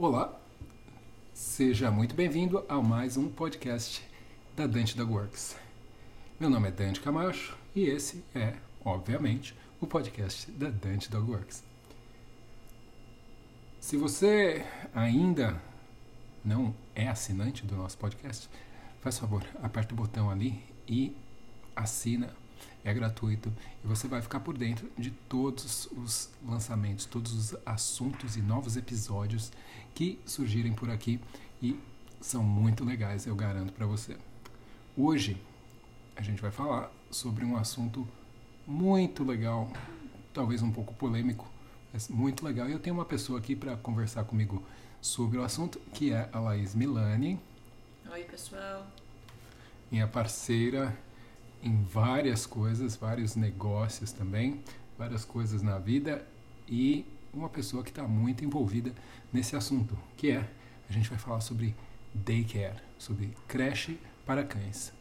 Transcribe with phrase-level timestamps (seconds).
[0.00, 0.32] Olá,
[1.34, 4.00] seja muito bem-vindo a mais um podcast
[4.54, 5.56] da Dante Dog Works.
[6.38, 11.64] Meu nome é Dante Camacho e esse é, obviamente, o podcast da Dante Dog Works.
[13.80, 14.64] Se você
[14.94, 15.60] ainda
[16.44, 18.48] não é assinante do nosso podcast,
[19.00, 21.16] faz favor, aperta o botão ali e
[21.74, 22.32] assina.
[22.84, 23.52] É gratuito
[23.84, 28.76] e você vai ficar por dentro de todos os lançamentos, todos os assuntos e novos
[28.76, 29.52] episódios
[29.94, 31.20] que surgirem por aqui
[31.62, 31.78] e
[32.20, 34.16] são muito legais, eu garanto para você.
[34.96, 35.40] Hoje
[36.16, 38.06] a gente vai falar sobre um assunto
[38.66, 39.70] muito legal,
[40.32, 41.48] talvez um pouco polêmico,
[41.92, 42.68] mas muito legal.
[42.68, 44.62] E eu tenho uma pessoa aqui para conversar comigo
[45.00, 47.40] sobre o assunto, que é a Laís Milani.
[48.10, 48.86] Oi, pessoal.
[49.90, 50.96] Minha parceira
[51.62, 54.62] em várias coisas, vários negócios também,
[54.96, 56.26] várias coisas na vida
[56.68, 58.92] e uma pessoa que está muito envolvida
[59.32, 60.48] nesse assunto, que é
[60.88, 61.74] a gente vai falar sobre
[62.14, 64.92] daycare, sobre creche para cães.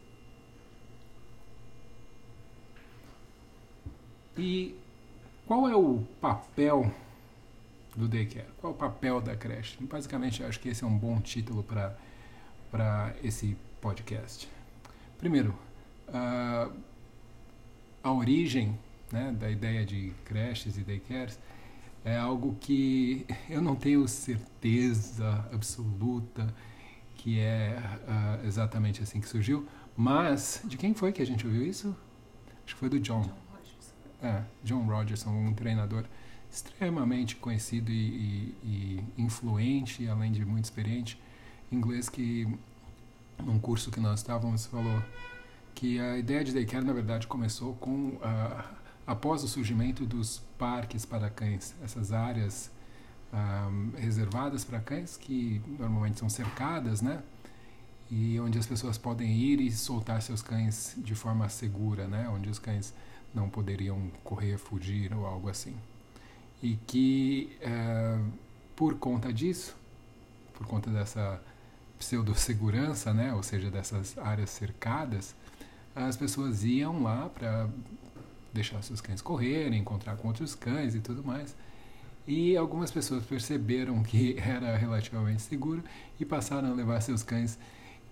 [4.38, 4.76] E
[5.46, 6.92] qual é o papel
[7.96, 8.48] do daycare?
[8.60, 9.84] Qual é o papel da creche?
[9.84, 14.48] Basicamente, acho que esse é um bom título para esse podcast.
[15.18, 15.58] Primeiro,
[16.10, 16.74] uh,
[18.04, 18.78] a origem
[19.12, 21.40] né, da ideia de creches e daycares
[22.04, 26.54] é algo que eu não tenho certeza absoluta
[27.16, 31.66] que é uh, exatamente assim que surgiu, mas de quem foi que a gente ouviu
[31.66, 31.96] isso?
[32.64, 33.22] Acho que foi do John.
[33.22, 33.94] John Rogerson.
[34.22, 36.06] É, John Rogerson, um treinador
[36.50, 41.20] extremamente conhecido e, e, e influente, além de muito experiente,
[41.72, 42.48] inglês que
[43.44, 45.02] num curso que nós estávamos falou
[45.78, 48.64] que a ideia de daycare na verdade começou com uh,
[49.06, 52.72] após o surgimento dos parques para cães, essas áreas
[53.32, 57.22] um, reservadas para cães que normalmente são cercadas, né?
[58.10, 62.28] E onde as pessoas podem ir e soltar seus cães de forma segura, né?
[62.28, 62.92] Onde os cães
[63.32, 65.76] não poderiam correr, fugir ou algo assim.
[66.60, 68.32] E que uh,
[68.76, 69.78] por conta disso,
[70.56, 71.40] por conta dessa
[72.00, 73.32] pseudo-segurança, né?
[73.36, 75.36] Ou seja, dessas áreas cercadas,
[76.06, 77.68] as pessoas iam lá para
[78.54, 81.56] deixar seus cães correrem, encontrar com outros cães e tudo mais.
[82.28, 85.84] E algumas pessoas perceberam que era relativamente seguro
[86.20, 87.58] e passaram a levar seus cães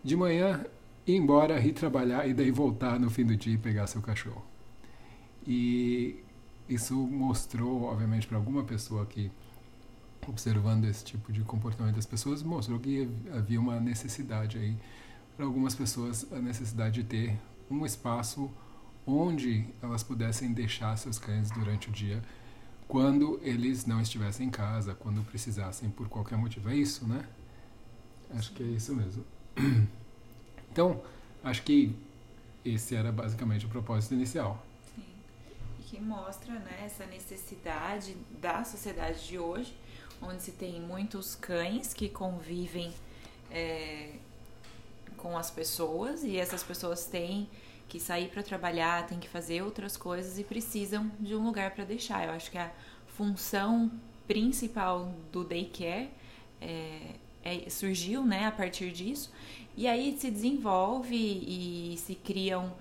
[0.03, 0.66] de manhã,
[1.06, 4.44] ir embora, ir trabalhar e daí voltar no fim do dia e pegar seu cachorro.
[5.45, 6.24] E
[6.68, 9.31] isso mostrou, obviamente, para alguma pessoa que
[10.28, 14.75] observando esse tipo de comportamento das pessoas, mostrou que havia uma necessidade aí
[15.35, 18.51] para algumas pessoas a necessidade de ter um espaço
[19.05, 22.21] onde elas pudessem deixar seus cães durante o dia
[22.87, 26.69] quando eles não estivessem em casa, quando precisassem por qualquer motivo.
[26.69, 27.27] É isso, né?
[28.31, 29.25] Acho que é isso mesmo.
[30.71, 31.01] Então,
[31.41, 31.95] acho que
[32.65, 34.61] esse era basicamente o propósito inicial.
[34.93, 35.05] Sim.
[35.79, 39.73] E que mostra né, essa necessidade da sociedade de hoje,
[40.21, 42.93] onde se tem muitos cães que convivem
[43.49, 44.15] é,
[45.25, 47.50] com as pessoas e essas pessoas têm
[47.90, 51.84] que sair para trabalhar, têm que fazer outras coisas e precisam de um lugar para
[51.84, 52.28] deixar.
[52.28, 52.72] Eu acho que a
[53.08, 53.91] função
[54.28, 56.12] principal do daycare
[56.62, 59.31] é, é, surgiu né, a partir disso
[59.75, 62.75] e aí se desenvolve e se criam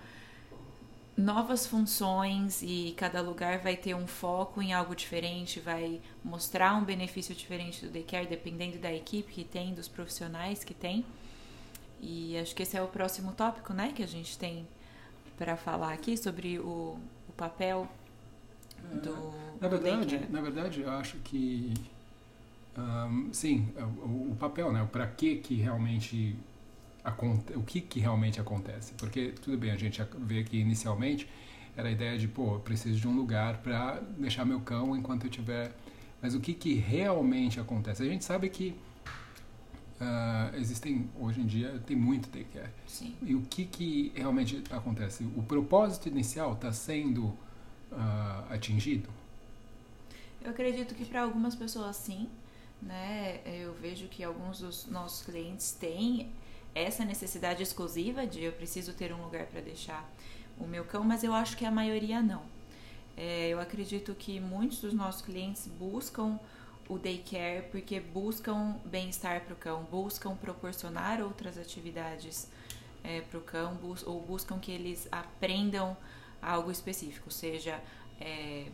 [1.16, 6.84] novas funções e cada lugar vai ter um foco em algo diferente, vai mostrar um
[6.84, 11.06] benefício diferente do daycare, dependendo da equipe que tem, dos profissionais que tem.
[12.04, 14.66] E acho que esse é o próximo tópico, né, que a gente tem
[15.38, 16.98] para falar aqui sobre o,
[17.28, 17.88] o papel
[19.02, 21.72] do, é, na verdade, do na verdade, eu acho que
[22.76, 23.68] um, sim,
[24.04, 26.36] o, o papel, né, para que que realmente
[27.54, 28.94] o que, que realmente acontece.
[28.94, 31.28] Porque, tudo bem, a gente vê que inicialmente
[31.76, 35.24] era a ideia de, pô, eu preciso de um lugar para deixar meu cão enquanto
[35.24, 35.72] eu tiver.
[36.22, 38.02] Mas o que, que realmente acontece?
[38.02, 38.74] A gente sabe que
[40.04, 42.70] uh, existem, hoje em dia, tem muito daycare.
[42.86, 43.14] Sim.
[43.22, 45.24] E o que, que realmente acontece?
[45.36, 47.36] O propósito inicial está sendo uh,
[48.50, 49.08] atingido?
[50.42, 52.28] Eu acredito que para algumas pessoas sim.
[52.82, 53.40] Né?
[53.46, 56.30] Eu vejo que alguns dos nossos clientes têm
[56.74, 60.08] essa necessidade exclusiva de eu preciso ter um lugar para deixar
[60.58, 62.42] o meu cão, mas eu acho que a maioria não.
[63.16, 66.38] É, eu acredito que muitos dos nossos clientes buscam
[66.88, 72.48] o daycare porque buscam bem-estar para o cão, buscam proporcionar outras atividades
[73.02, 75.96] é, para o cão bus ou buscam que eles aprendam
[76.40, 77.80] algo específico, seja
[78.20, 78.66] é,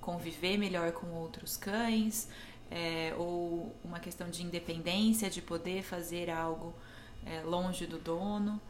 [0.00, 2.28] conviver melhor com outros cães,
[2.70, 6.74] é, ou uma questão de independência, de poder fazer algo
[7.26, 8.60] é, longe do dono.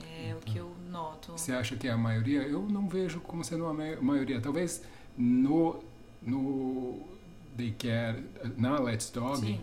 [0.00, 1.32] É então, o que eu noto.
[1.32, 2.42] Você acha que é a maioria?
[2.42, 4.40] Eu não vejo como sendo a maioria.
[4.40, 4.82] Talvez
[5.16, 5.82] no,
[6.20, 7.11] no
[7.56, 8.24] daycare,
[8.56, 9.60] na Let's Dog,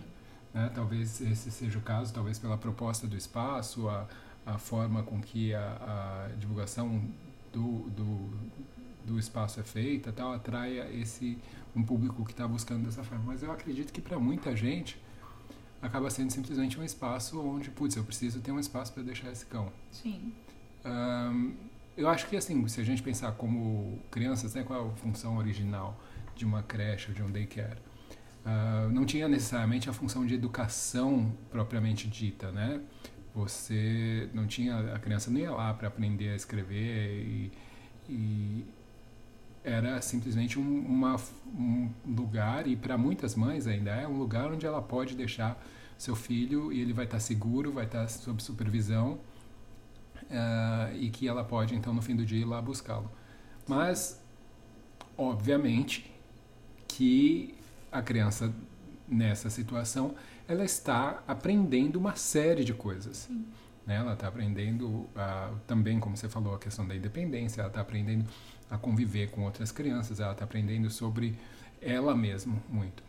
[0.52, 4.06] né, talvez esse seja o caso, talvez pela proposta do espaço, a,
[4.46, 7.02] a forma com que a, a divulgação
[7.52, 8.30] do, do,
[9.04, 11.38] do espaço é feita, tal, atraia esse
[11.74, 13.24] um público que está buscando dessa forma.
[13.26, 15.00] Mas eu acredito que para muita gente
[15.80, 19.46] acaba sendo simplesmente um espaço onde, putz, eu preciso ter um espaço para deixar esse
[19.46, 19.72] cão.
[19.90, 20.32] Sim.
[20.84, 21.54] Um,
[21.96, 25.36] eu acho que assim, se a gente pensar como crianças, né, qual é a função
[25.36, 25.98] original
[26.40, 27.78] de uma creche ou de um daycare?
[28.44, 32.80] Uh, não tinha necessariamente a função de educação propriamente dita, né?
[33.34, 37.52] Você não tinha a criança não ia lá para aprender a escrever e,
[38.08, 38.64] e
[39.62, 41.16] era simplesmente um, uma,
[41.46, 45.62] um lugar e para muitas mães ainda é um lugar onde ela pode deixar
[45.98, 49.20] seu filho e ele vai estar seguro, vai estar sob supervisão
[50.24, 53.10] uh, e que ela pode então no fim do dia ir lá buscá-lo.
[53.68, 54.18] Mas
[55.16, 56.10] obviamente
[57.00, 57.54] que
[57.90, 58.52] a criança
[59.08, 60.14] nessa situação
[60.46, 63.26] ela está aprendendo uma série de coisas.
[63.86, 63.96] Né?
[63.96, 68.26] Ela está aprendendo uh, também, como você falou, a questão da independência, ela está aprendendo
[68.70, 71.38] a conviver com outras crianças, ela está aprendendo sobre
[71.80, 73.02] ela mesma muito.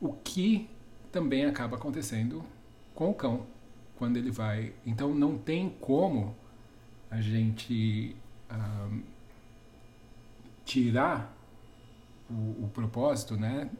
[0.00, 0.68] O que
[1.12, 2.44] também acaba acontecendo
[2.92, 3.46] com o cão
[3.94, 4.72] quando ele vai.
[4.84, 6.34] Então não tem como
[7.08, 8.16] a gente
[8.50, 8.88] ah,
[10.64, 11.35] tirar
[12.30, 13.70] o, o propósito, né?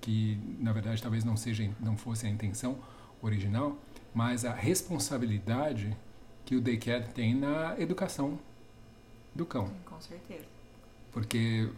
[0.00, 2.78] que na verdade talvez não seja não fosse a intenção
[3.20, 3.76] original,
[4.14, 5.96] mas a responsabilidade
[6.44, 8.38] que o daycare tem na educação
[9.34, 9.66] do cão.
[9.66, 10.46] Sim, com certeza.
[11.12, 11.70] Porque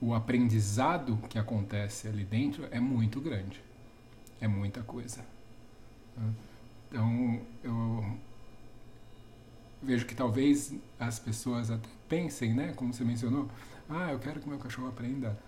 [0.00, 3.62] o aprendizado que acontece ali dentro é muito grande.
[4.40, 5.24] É muita coisa.
[6.88, 8.18] Então, eu
[9.82, 13.48] vejo que talvez as pessoas até pensem, né, como você mencionou,
[13.88, 15.38] ah, eu quero que meu cachorro aprenda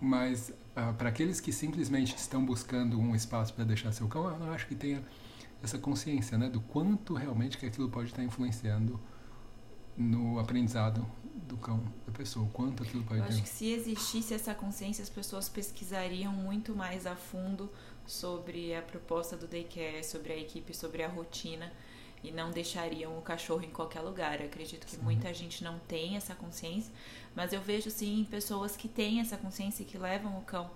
[0.00, 4.38] mas uh, para aqueles que simplesmente estão buscando um espaço para deixar seu cão, eu
[4.38, 5.02] não acho que tenha
[5.62, 9.00] essa consciência, né, do quanto realmente que aquilo pode estar influenciando
[9.96, 11.04] no aprendizado
[11.48, 13.20] do cão da pessoa, o quanto aquilo pode.
[13.20, 17.68] Eu acho que se existisse essa consciência, as pessoas pesquisariam muito mais a fundo
[18.06, 21.72] sobre a proposta do daycare, sobre a equipe, sobre a rotina
[22.22, 24.40] e não deixariam o cachorro em qualquer lugar.
[24.40, 25.02] Eu acredito que sim.
[25.02, 26.92] muita gente não tem essa consciência,
[27.34, 30.70] mas eu vejo sim pessoas que têm essa consciência e que levam o cão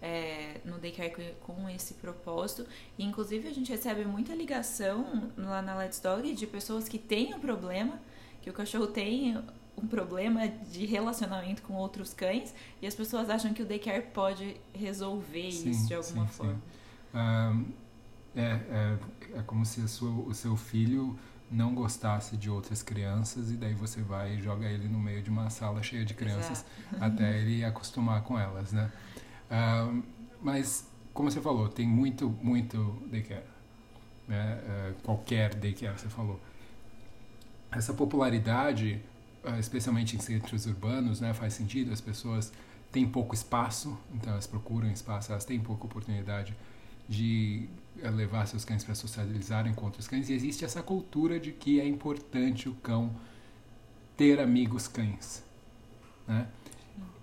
[0.00, 2.66] é, no daycare com esse propósito.
[2.98, 7.34] E, inclusive, a gente recebe muita ligação lá na Let's Dog de pessoas que têm
[7.34, 8.00] um problema,
[8.42, 9.36] que o cachorro tem
[9.76, 14.56] um problema de relacionamento com outros cães e as pessoas acham que o daycare pode
[14.72, 16.54] resolver sim, isso de alguma sim, forma.
[16.54, 17.18] Sim.
[17.18, 17.85] Um,
[18.36, 18.98] é, é,
[19.38, 21.18] é como se sua, o seu filho
[21.50, 25.30] não gostasse de outras crianças e daí você vai e joga ele no meio de
[25.30, 27.04] uma sala cheia de crianças Exato.
[27.04, 28.90] até ele acostumar com elas, né?
[29.50, 30.02] Uh,
[30.42, 33.44] mas como você falou, tem muito, muito daycare,
[34.28, 34.60] né?
[34.62, 36.38] Uh, qualquer daycare, você falou.
[37.70, 39.00] Essa popularidade,
[39.44, 41.92] uh, especialmente em centros urbanos, né, faz sentido.
[41.92, 42.52] As pessoas
[42.90, 46.56] têm pouco espaço, então elas procuram espaço, elas têm pouca oportunidade
[47.08, 47.68] de
[48.02, 51.86] levar seus cães para socializarem com outros cães e existe essa cultura de que é
[51.86, 53.14] importante o cão
[54.16, 55.44] ter amigos cães,
[56.26, 56.48] né?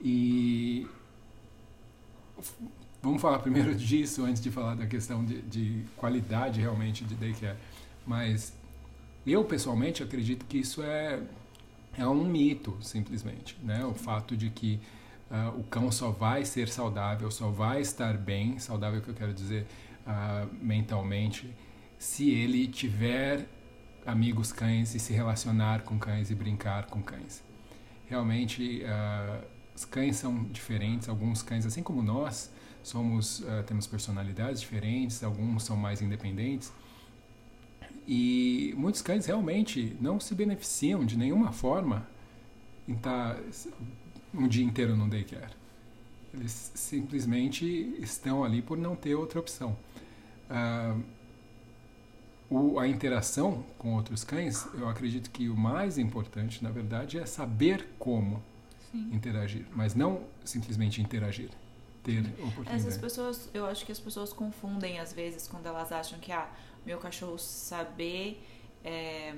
[0.02, 0.88] E
[3.02, 7.58] vamos falar primeiro disso antes de falar da questão de, de qualidade realmente de daycare.
[8.06, 8.54] Mas
[9.26, 11.22] eu pessoalmente acredito que isso é
[11.98, 13.86] é um mito simplesmente, né?
[13.86, 14.80] O fato de que
[15.30, 19.34] uh, o cão só vai ser saudável, só vai estar bem, saudável que eu quero
[19.34, 19.66] dizer
[20.06, 21.54] uh, mentalmente,
[21.98, 23.48] se ele tiver
[24.06, 27.44] amigos cães e se relacionar com cães e brincar com cães.
[28.08, 29.46] Realmente, uh,
[29.76, 32.52] os cães são diferentes, alguns cães, assim como nós,
[32.84, 36.72] somos uh, temos personalidades diferentes, alguns são mais independentes.
[38.06, 42.06] E muitos cães realmente não se beneficiam de nenhuma forma
[42.86, 43.38] em estar
[44.34, 45.54] um dia inteiro no daycare.
[46.34, 47.66] Eles simplesmente
[48.00, 49.78] estão ali por não ter outra opção
[50.54, 50.96] a,
[52.50, 57.26] o, a interação com outros cães, eu acredito que o mais importante, na verdade, é
[57.26, 58.42] saber como
[58.92, 59.10] Sim.
[59.12, 61.50] interagir, mas não simplesmente interagir.
[62.04, 62.76] Ter oportunidade.
[62.76, 66.50] Essas pessoas, eu acho que as pessoas confundem às vezes quando elas acham que ah,
[66.86, 68.46] meu cachorro saber
[68.84, 69.34] é,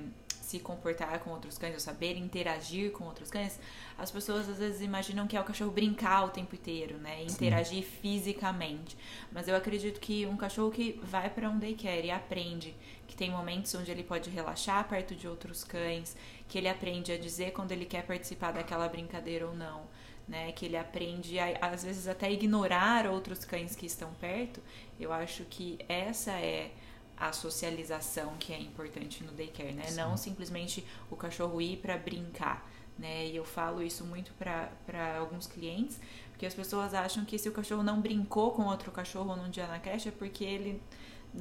[0.46, 3.58] se comportar com outros cães, ou saber interagir com outros cães,
[3.98, 7.24] as pessoas às vezes imaginam que é o cachorro brincar o tempo inteiro, né?
[7.24, 7.90] Interagir Sim.
[8.00, 8.96] fisicamente.
[9.32, 12.76] Mas eu acredito que um cachorro que vai para um daycare e aprende
[13.08, 16.16] que tem momentos onde ele pode relaxar perto de outros cães,
[16.48, 19.82] que ele aprende a dizer quando ele quer participar daquela brincadeira ou não,
[20.28, 20.52] né?
[20.52, 24.62] Que ele aprende a, às vezes até ignorar outros cães que estão perto.
[24.98, 26.70] Eu acho que essa é
[27.16, 29.86] a socialização que é importante no daycare, né?
[29.86, 29.96] Sim.
[29.96, 32.68] Não simplesmente o cachorro ir para brincar,
[32.98, 33.26] né?
[33.26, 35.98] E eu falo isso muito para alguns clientes,
[36.30, 39.66] porque as pessoas acham que se o cachorro não brincou com outro cachorro num dia
[39.66, 40.82] na creche é porque ele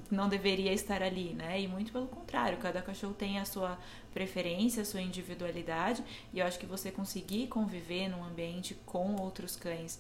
[0.09, 1.61] não deveria estar ali, né?
[1.61, 3.77] E muito pelo contrário, cada cachorro tem a sua
[4.13, 6.03] preferência, a sua individualidade,
[6.33, 9.99] e eu acho que você conseguir conviver num ambiente com outros cães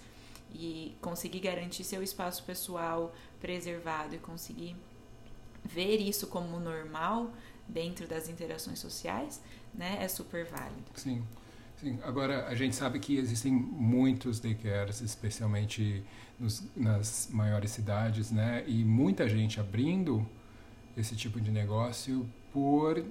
[0.53, 4.75] e conseguir garantir seu espaço pessoal preservado e conseguir
[5.65, 7.33] ver isso como normal
[7.67, 9.41] dentro das interações sociais,
[9.73, 10.83] né, é super válido.
[10.95, 11.23] Sim.
[11.77, 16.03] Sim, agora a gente sabe que existem muitos daycares, especialmente
[16.39, 18.63] nos, nas maiores cidades, né?
[18.65, 20.25] E muita gente abrindo
[20.95, 23.05] esse tipo de negócio por uh,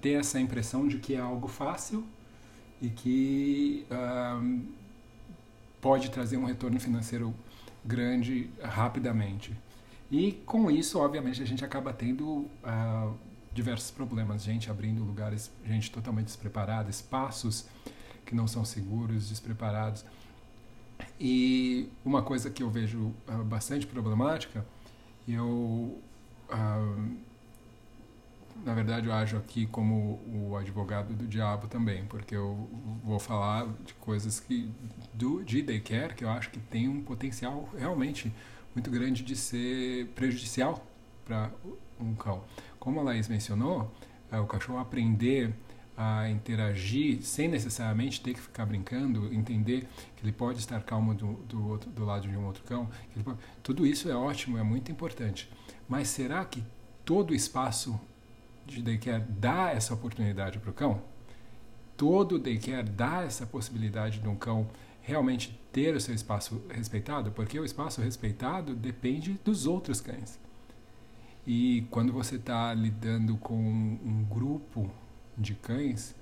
[0.00, 2.06] ter essa impressão de que é algo fácil
[2.80, 4.62] e que uh,
[5.80, 7.34] pode trazer um retorno financeiro
[7.84, 9.54] grande rapidamente.
[10.12, 13.16] E com isso, obviamente, a gente acaba tendo uh,
[13.50, 17.66] diversos problemas, gente abrindo lugares, gente totalmente despreparada, espaços
[18.26, 20.04] que não são seguros, despreparados.
[21.18, 24.66] E uma coisa que eu vejo uh, bastante problemática,
[25.26, 25.98] eu,
[26.50, 27.16] uh,
[28.66, 32.68] na verdade, eu ajo aqui como o advogado do diabo também, porque eu
[33.02, 34.70] vou falar de coisas que
[35.14, 38.30] do de daycare que eu acho que tem um potencial realmente
[38.74, 40.84] muito grande de ser prejudicial
[41.24, 41.50] para
[42.00, 42.42] um cão.
[42.78, 43.92] Como a Laís mencionou,
[44.32, 45.54] uh, o cachorro aprender
[45.96, 49.86] a interagir sem necessariamente ter que ficar brincando, entender
[50.16, 52.88] que ele pode estar calmo do, do, outro, do lado de um outro cão.
[53.22, 55.50] Pode, tudo isso é ótimo, é muito importante.
[55.88, 56.64] Mas será que
[57.04, 58.00] todo espaço
[58.66, 61.02] de daycare dá essa oportunidade para o cão?
[61.96, 64.66] Todo daycare dá essa possibilidade de um cão
[65.02, 67.30] realmente ter o seu espaço respeitado?
[67.32, 70.40] Porque o espaço respeitado depende dos outros cães.
[71.46, 74.90] E quando você está lidando com um grupo
[75.36, 76.14] de cães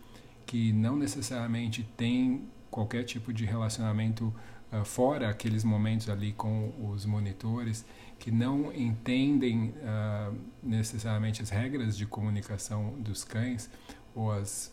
[0.47, 4.35] que não necessariamente tem qualquer tipo de relacionamento
[4.73, 7.85] uh, fora aqueles momentos ali com os monitores,
[8.19, 13.71] que não entendem uh, necessariamente as regras de comunicação dos cães
[14.15, 14.73] ou as,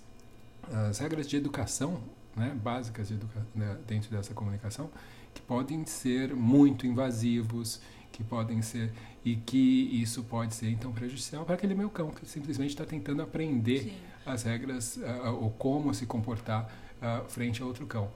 [0.90, 2.02] as regras de educação
[2.38, 4.90] né, básicas de educa né, dentro dessa comunicação,
[5.34, 8.92] que podem ser muito invasivos, que podem ser
[9.24, 13.22] e que isso pode ser então prejudicial para aquele meu cão que simplesmente está tentando
[13.22, 13.98] aprender Sim.
[14.26, 18.10] as regras uh, ou como se comportar uh, frente a outro cão.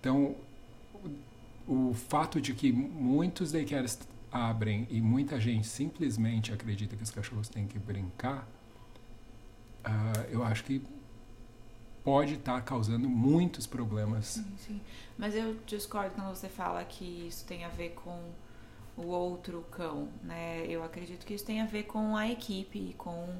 [0.00, 0.34] Então,
[1.66, 3.98] o, o fato de que muitos daycares
[4.30, 8.46] abrem e muita gente simplesmente acredita que os cachorros têm que brincar,
[9.84, 10.82] uh, eu acho que
[12.06, 14.26] pode estar tá causando muitos problemas.
[14.26, 14.80] Sim, sim.
[15.18, 18.16] Mas eu discordo quando você fala que isso tem a ver com
[18.96, 20.64] o outro cão, né?
[20.68, 23.34] Eu acredito que isso tem a ver com a equipe e com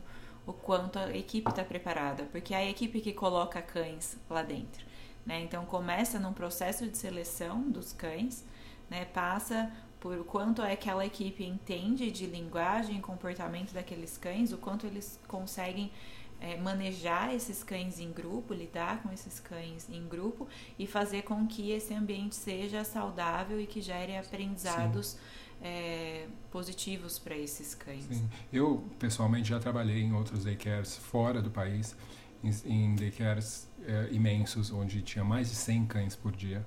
[0.45, 4.85] o quanto a equipe está preparada, porque é a equipe que coloca cães lá dentro,
[5.25, 5.41] né?
[5.43, 8.45] Então começa num processo de seleção dos cães,
[8.91, 9.05] né?
[9.05, 9.71] Passa
[10.01, 15.21] por quanto é que aquela equipe entende de linguagem comportamento daqueles cães, o quanto eles
[15.29, 15.93] conseguem
[16.41, 20.47] é, manejar esses cães em grupo, lidar com esses cães em grupo
[20.79, 25.17] e fazer com que esse ambiente seja saudável e que gere aprendizados.
[25.63, 28.05] É, positivos para esses cães.
[28.05, 28.29] Sim.
[28.53, 31.97] Eu, pessoalmente, já trabalhei em outros daycares fora do país,
[32.45, 36.63] em, em daycares é, imensos, onde tinha mais de 100 cães por dia,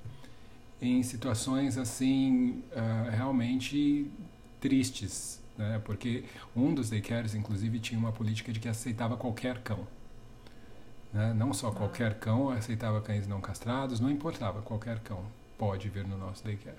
[0.81, 4.09] em situações assim, uh, realmente
[4.59, 5.81] tristes, né?
[5.83, 6.23] porque
[6.55, 9.85] um dos daycares, inclusive, tinha uma política de que aceitava qualquer cão.
[11.13, 11.33] Né?
[11.33, 11.71] Não só ah.
[11.71, 15.23] qualquer cão, aceitava cães não castrados, não importava, qualquer cão
[15.57, 16.77] pode vir no nosso daycare.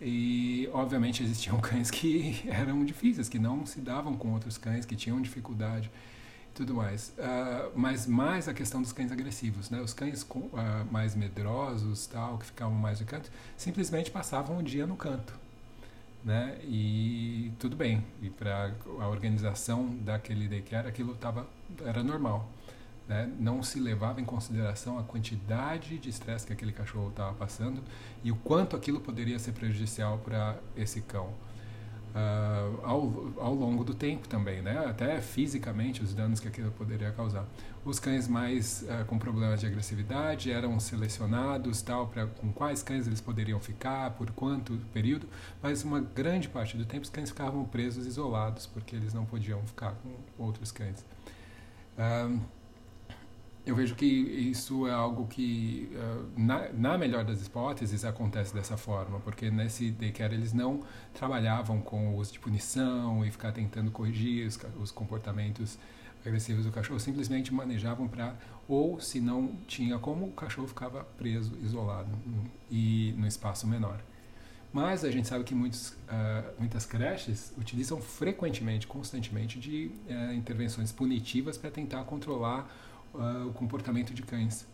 [0.00, 4.96] E, obviamente, existiam cães que eram difíceis, que não se davam com outros cães, que
[4.96, 5.90] tinham dificuldade
[6.54, 7.12] tudo mais.
[7.18, 9.80] Uh, mas mais a questão dos cães agressivos, né?
[9.80, 10.52] Os cães com, uh,
[10.90, 15.36] mais medrosos, tal, que ficavam mais no canto, simplesmente passavam o dia no canto,
[16.24, 16.58] né?
[16.62, 18.04] E tudo bem.
[18.22, 21.46] E para a organização daquele daycare, aquilo tava,
[21.84, 22.48] era normal.
[23.06, 23.30] Né?
[23.38, 27.82] Não se levava em consideração a quantidade de estresse que aquele cachorro estava passando
[28.22, 31.34] e o quanto aquilo poderia ser prejudicial para esse cão.
[32.14, 34.86] Uh, ao, ao longo do tempo também, né?
[34.86, 37.44] Até fisicamente os danos que aquilo poderia causar.
[37.84, 43.06] Os cães mais uh, com problemas de agressividade eram selecionados tal para com quais cães
[43.06, 45.28] eles poderiam ficar, por quanto período,
[45.62, 49.60] mas uma grande parte do tempo os cães ficavam presos isolados porque eles não podiam
[49.66, 51.04] ficar com outros cães.
[51.98, 52.40] Uh,
[53.66, 58.76] eu vejo que isso é algo que, uh, na, na, melhor das hipóteses, acontece dessa
[58.76, 60.82] forma, porque nesse daycare eles não
[61.14, 65.78] trabalhavam com o uso de punição e ficar tentando corrigir os, os comportamentos
[66.24, 68.36] agressivos do cachorro, simplesmente manejavam para,
[68.68, 72.10] ou se não tinha como, o cachorro ficava preso, isolado
[72.70, 73.98] e no espaço menor.
[74.74, 80.90] Mas a gente sabe que muitos, uh, muitas creches utilizam frequentemente, constantemente, de uh, intervenções
[80.90, 82.68] punitivas para tentar controlar
[83.14, 84.66] uh, o comportamento de cães.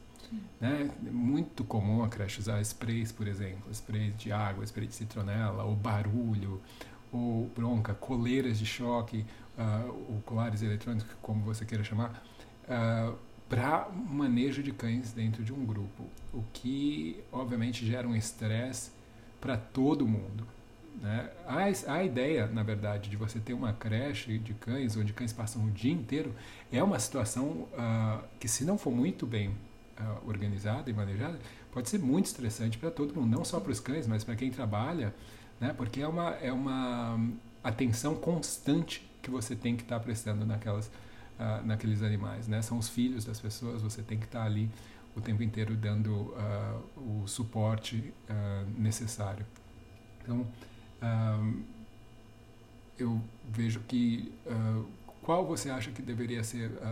[0.60, 0.90] Né?
[1.06, 5.64] É muito comum a creche usar sprays, por exemplo, sprays de água, spray de citronela,
[5.64, 6.60] ou barulho,
[7.12, 9.24] ou bronca, coleiras de choque,
[9.58, 12.22] uh, ou colares eletrônicos, como você queira chamar,
[12.64, 13.16] uh,
[13.48, 18.92] para manejo de cães dentro de um grupo, o que obviamente gera um estresse
[19.40, 20.46] para todo mundo.
[21.00, 21.30] Né?
[21.46, 25.64] A, a ideia, na verdade, de você ter uma creche de cães, onde cães passam
[25.64, 26.34] o dia inteiro,
[26.70, 31.38] é uma situação uh, que, se não for muito bem uh, organizada e manejada,
[31.72, 34.50] pode ser muito estressante para todo mundo, não só para os cães, mas para quem
[34.50, 35.14] trabalha,
[35.58, 35.72] né?
[35.72, 37.18] porque é uma, é uma
[37.64, 40.88] atenção constante que você tem que estar tá prestando naquelas,
[41.38, 42.46] uh, naqueles animais.
[42.46, 42.60] Né?
[42.60, 44.70] São os filhos das pessoas, você tem que estar tá ali
[45.16, 46.36] o tempo inteiro dando
[46.96, 48.14] o suporte
[48.78, 49.44] necessário.
[50.22, 50.46] Então,
[52.98, 54.86] eu vejo que uh,
[55.22, 56.88] qual você acha que deveria ser a,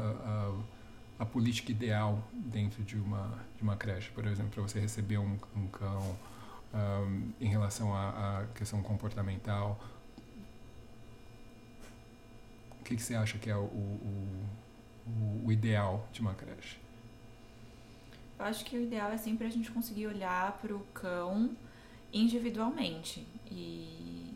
[1.19, 5.19] a, a, política ideal dentro de uma de uma creche, por exemplo, para você receber
[5.19, 6.17] um, um cão
[6.75, 9.79] um, em relação à, questão comportamental?
[12.81, 14.47] O que, que, você acha que é o, o,
[15.07, 16.79] o, o ideal de uma creche?
[18.39, 21.51] Eu acho que o ideal é sempre a gente conseguir olhar para o cão
[22.13, 24.35] individualmente e,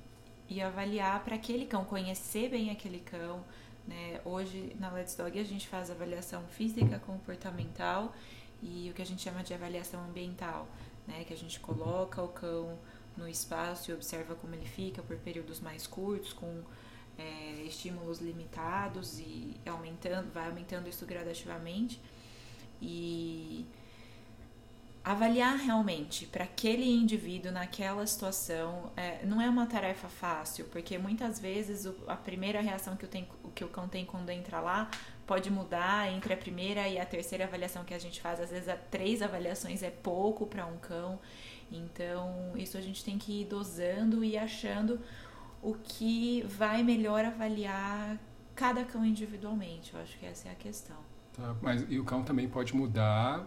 [0.48, 3.44] e avaliar para aquele cão, conhecer bem aquele cão.
[3.86, 4.20] Né?
[4.24, 8.14] Hoje na Let's Dog a gente faz avaliação física, comportamental
[8.62, 10.68] e o que a gente chama de avaliação ambiental,
[11.06, 11.24] né?
[11.24, 12.78] que a gente coloca o cão
[13.16, 16.62] no espaço e observa como ele fica por períodos mais curtos, com
[17.18, 22.00] é, estímulos limitados e aumentando, vai aumentando isso gradativamente.
[22.80, 23.66] E
[25.04, 31.40] avaliar realmente para aquele indivíduo naquela situação é, não é uma tarefa fácil, porque muitas
[31.40, 34.88] vezes o, a primeira reação que, tenho, que o cão tem quando entra lá
[35.26, 38.40] pode mudar entre a primeira e a terceira avaliação que a gente faz.
[38.40, 41.18] Às vezes, três avaliações é pouco para um cão.
[41.70, 45.00] Então, isso a gente tem que ir dosando e achando
[45.60, 48.18] o que vai melhor avaliar
[48.54, 49.94] cada cão individualmente.
[49.94, 50.96] Eu acho que essa é a questão.
[51.32, 53.46] Tá, mas e o cão também pode mudar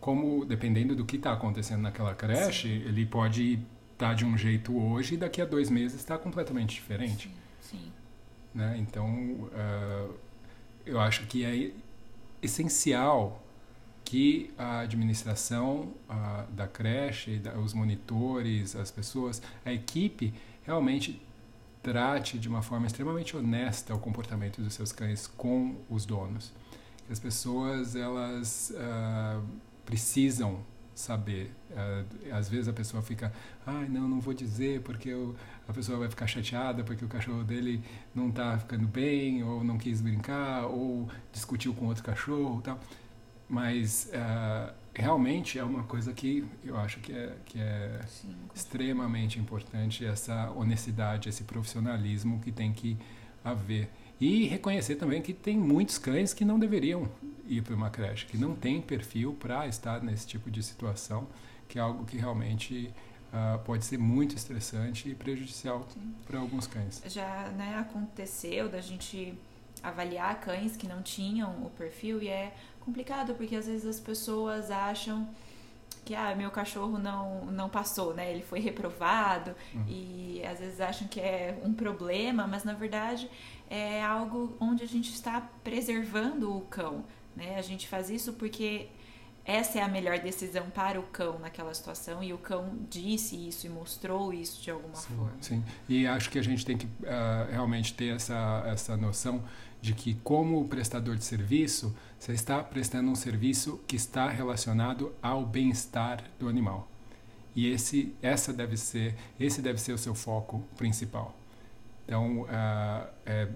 [0.00, 2.88] como dependendo do que está acontecendo naquela creche, sim.
[2.88, 3.54] ele pode
[3.92, 7.28] estar tá de um jeito hoje e daqui a dois meses está completamente diferente.
[7.60, 7.78] Sim.
[7.78, 7.92] sim.
[8.54, 8.76] Né?
[8.78, 10.14] Então, uh,
[10.86, 11.72] eu acho que é
[12.40, 13.42] essencial
[14.04, 20.32] que a administração uh, da creche, da, os monitores, as pessoas, a equipe
[20.62, 21.20] realmente
[21.82, 26.52] trate de uma forma extremamente honesta o comportamento dos seus cães com os donos.
[27.06, 29.42] Que as pessoas elas uh,
[29.88, 30.60] precisam
[30.94, 31.50] saber.
[31.70, 33.32] Uh, às vezes a pessoa fica,
[33.66, 35.34] ai, ah, não, não vou dizer porque eu,
[35.66, 37.82] a pessoa vai ficar chateada porque o cachorro dele
[38.14, 42.78] não está ficando bem, ou não quis brincar, ou discutiu com outro cachorro tal.
[43.48, 49.38] Mas uh, realmente é uma coisa que eu acho que é, que é Sim, extremamente
[49.38, 52.98] importante, essa honestidade, esse profissionalismo que tem que
[53.42, 53.88] haver.
[54.20, 57.08] E reconhecer também que tem muitos cães que não deveriam
[57.46, 61.26] ir para uma creche, que não tem perfil para estar nesse tipo de situação,
[61.68, 62.92] que é algo que realmente
[63.32, 65.86] uh, pode ser muito estressante e prejudicial
[66.26, 67.02] para alguns cães.
[67.06, 69.34] Já né, aconteceu da gente
[69.82, 74.70] avaliar cães que não tinham o perfil e é complicado porque às vezes as pessoas
[74.70, 75.28] acham
[76.04, 78.32] que ah, meu cachorro não, não passou, né?
[78.32, 79.84] Ele foi reprovado uhum.
[79.86, 83.30] e às vezes acham que é um problema, mas na verdade
[83.68, 87.04] é algo onde a gente está preservando o cão.
[87.36, 87.56] Né?
[87.58, 88.88] A gente faz isso porque
[89.44, 93.66] essa é a melhor decisão para o cão naquela situação e o cão disse isso
[93.66, 95.32] e mostrou isso de alguma sim, forma.
[95.40, 99.42] Sim, e acho que a gente tem que uh, realmente ter essa, essa noção
[99.80, 105.46] de que, como prestador de serviço, você está prestando um serviço que está relacionado ao
[105.46, 106.86] bem-estar do animal.
[107.54, 111.34] E esse, essa deve ser, esse deve ser o seu foco principal.
[112.08, 113.48] Então, uh, é,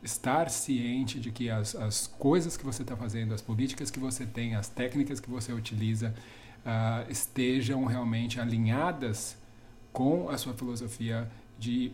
[0.00, 4.24] estar ciente de que as, as coisas que você está fazendo, as políticas que você
[4.24, 6.14] tem, as técnicas que você utiliza
[6.64, 9.36] uh, estejam realmente alinhadas
[9.92, 11.90] com a sua filosofia de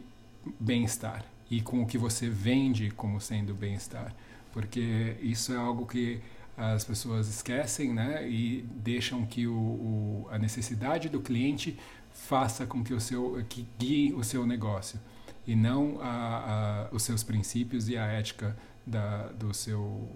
[0.60, 4.14] bem-estar e com o que você vende como sendo bem-estar,
[4.52, 6.20] porque isso é algo que
[6.58, 11.78] as pessoas esquecem, né, e deixam que o, o, a necessidade do cliente
[12.12, 15.00] faça com que o seu que guie o seu negócio
[15.46, 20.09] e não a, a, os seus princípios e a ética da, do seu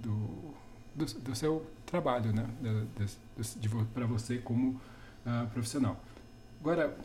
[0.00, 0.54] do,
[0.94, 2.46] do, do seu trabalho, né,
[3.92, 4.80] para você como
[5.26, 6.02] uh, profissional.
[6.60, 6.96] Agora,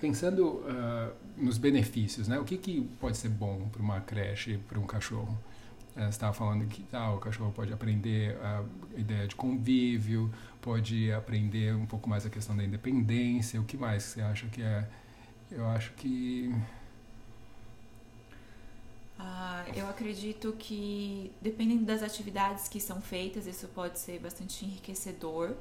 [0.00, 4.78] pensando uh, nos benefícios, né, o que, que pode ser bom para uma creche, para
[4.78, 5.38] um cachorro?
[5.94, 8.64] Uh, você estava falando que ah, o cachorro pode aprender a
[8.96, 10.30] ideia de convívio,
[10.60, 13.60] pode aprender um pouco mais a questão da independência.
[13.60, 14.88] O que mais você acha que é?
[15.50, 16.54] Eu acho que
[19.18, 25.54] ah, eu acredito que, dependendo das atividades que são feitas, isso pode ser bastante enriquecedor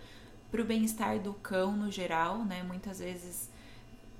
[0.51, 2.63] para o bem-estar do cão no geral, né?
[2.63, 3.49] Muitas vezes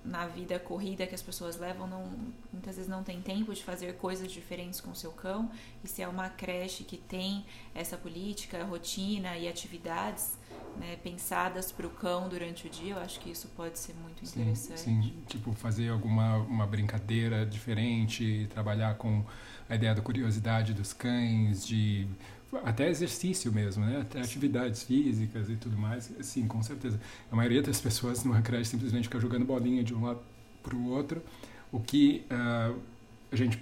[0.06, 2.12] na vida corrida que as pessoas levam, não,
[2.54, 5.50] muitas vezes não tem tempo de fazer coisas diferentes com o seu cão.
[5.84, 10.38] E se é uma creche que tem essa política, rotina e atividades
[10.78, 14.24] né, pensadas para o cão durante o dia, eu acho que isso pode ser muito
[14.24, 14.80] interessante.
[14.80, 15.24] Sim, sim.
[15.28, 19.24] tipo fazer alguma uma brincadeira diferente, trabalhar com
[19.68, 22.08] a ideia da curiosidade dos cães, de
[22.64, 24.02] até exercício mesmo, né?
[24.02, 26.12] Até atividades físicas e tudo mais.
[26.22, 27.00] Sim, com certeza.
[27.32, 30.20] A maioria das pessoas no creche simplesmente fica jogando bolinha de um lado
[30.64, 31.22] para o outro,
[31.72, 32.80] o que uh,
[33.32, 33.62] a gente,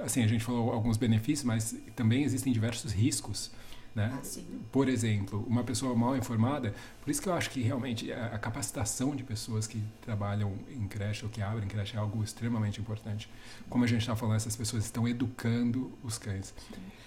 [0.00, 3.50] assim, a gente falou alguns benefícios, mas também existem diversos riscos
[3.94, 4.12] né?
[4.12, 8.38] Ah, por exemplo, uma pessoa mal informada, por isso que eu acho que realmente a,
[8.38, 13.28] capacitação de pessoas que trabalham em creche ou que abrem creche é algo extremamente importante.
[13.68, 16.54] Como a gente está falando, essas pessoas estão educando os cães.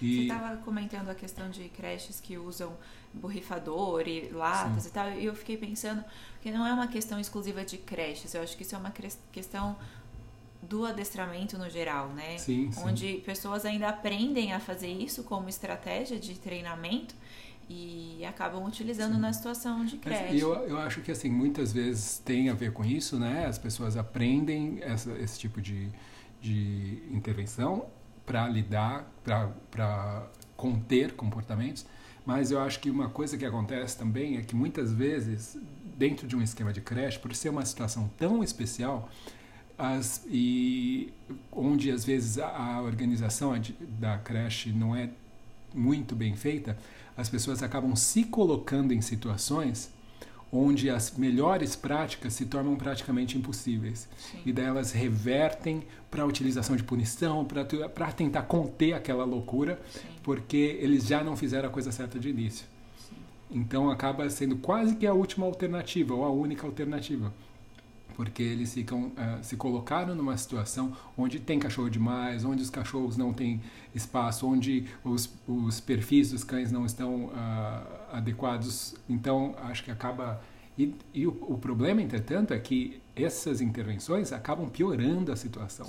[0.00, 0.16] E...
[0.16, 2.76] Você estava comentando a questão de creches que usam
[3.12, 4.88] borrifador e latas Sim.
[4.88, 6.04] e tal, e eu fiquei pensando
[6.42, 8.92] que não é uma questão exclusiva de creches, eu acho que isso é uma
[9.32, 9.76] questão
[10.68, 12.38] do adestramento no geral, né?
[12.38, 12.80] Sim, sim.
[12.82, 17.14] Onde pessoas ainda aprendem a fazer isso como estratégia de treinamento
[17.68, 19.20] e acabam utilizando sim.
[19.20, 20.38] na situação de creche.
[20.38, 23.46] Eu, eu acho que assim muitas vezes tem a ver com isso, né?
[23.46, 25.88] As pessoas aprendem essa, esse tipo de,
[26.40, 27.86] de intervenção
[28.26, 31.86] para lidar, para conter comportamentos.
[32.24, 35.58] Mas eu acho que uma coisa que acontece também é que muitas vezes
[35.96, 39.08] dentro de um esquema de creche, por ser uma situação tão especial,
[39.78, 41.12] as, e
[41.50, 43.54] onde às vezes a, organização
[43.98, 45.10] da creche não é
[45.74, 46.78] muito bem feita,
[47.16, 49.92] as pessoas acabam se colocando em situações
[50.52, 54.08] onde as melhores práticas se tornam praticamente impossíveis.
[54.16, 54.38] Sim.
[54.46, 60.06] E daí elas revertem para a utilização de punição, para tentar conter aquela loucura, Sim.
[60.22, 62.66] porque eles já não fizeram a coisa certa de início.
[62.96, 63.16] Sim.
[63.50, 67.34] Então acaba sendo quase que a última alternativa, ou a única alternativa
[68.14, 73.16] porque eles ficam uh, se colocaram numa situação onde tem cachorro demais, onde os cachorros
[73.16, 73.60] não têm
[73.94, 77.32] espaço, onde os, os perfis dos cães não estão uh,
[78.12, 78.94] adequados.
[79.08, 80.40] Então, acho que acaba.
[80.78, 85.86] E, e o, o, problema, entretanto, é que essas intervenções acabam piorando a situação.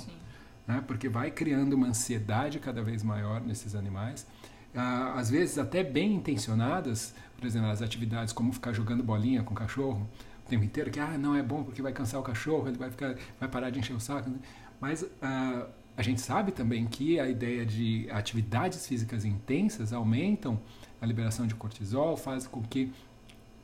[0.67, 0.83] Né?
[0.85, 4.27] Porque vai criando uma ansiedade cada vez maior nesses animais.
[4.75, 9.53] Uh, às vezes, até bem intencionadas, por exemplo, as atividades como ficar jogando bolinha com
[9.53, 10.07] o cachorro
[10.49, 13.15] tempo inteiro, que ah, não é bom porque vai cansar o cachorro, ele vai, ficar,
[13.39, 14.29] vai parar de encher o saco.
[14.29, 14.37] Né?
[14.79, 20.59] Mas uh, a gente sabe também que a ideia de atividades físicas intensas aumentam
[21.01, 22.91] a liberação de cortisol, faz com que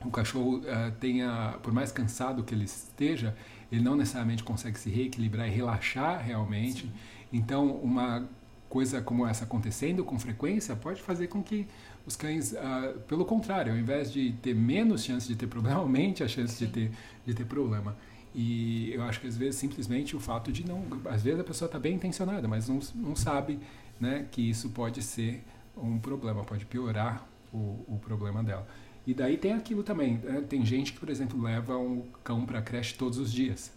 [0.04, 3.36] o cachorro uh, tenha, por mais cansado que ele esteja,
[3.72, 6.84] ele não necessariamente consegue se reequilibrar e relaxar realmente.
[6.84, 6.94] Sim.
[7.32, 8.28] Então, uma
[8.72, 11.68] coisa como essa acontecendo com frequência pode fazer com que
[12.08, 16.24] os cães, uh, pelo contrário, ao invés de ter menos chance de ter problema, aumente
[16.24, 16.92] a chance de ter,
[17.26, 17.98] de ter problema.
[18.34, 20.86] E eu acho que às vezes simplesmente o fato de não.
[21.10, 23.60] Às vezes a pessoa está bem intencionada, mas não, não sabe
[24.00, 25.44] né, que isso pode ser
[25.76, 28.66] um problema, pode piorar o, o problema dela.
[29.06, 30.18] E daí tem aquilo também.
[30.20, 30.46] Né?
[30.48, 33.74] Tem gente que, por exemplo, leva um cão para a creche todos os dias.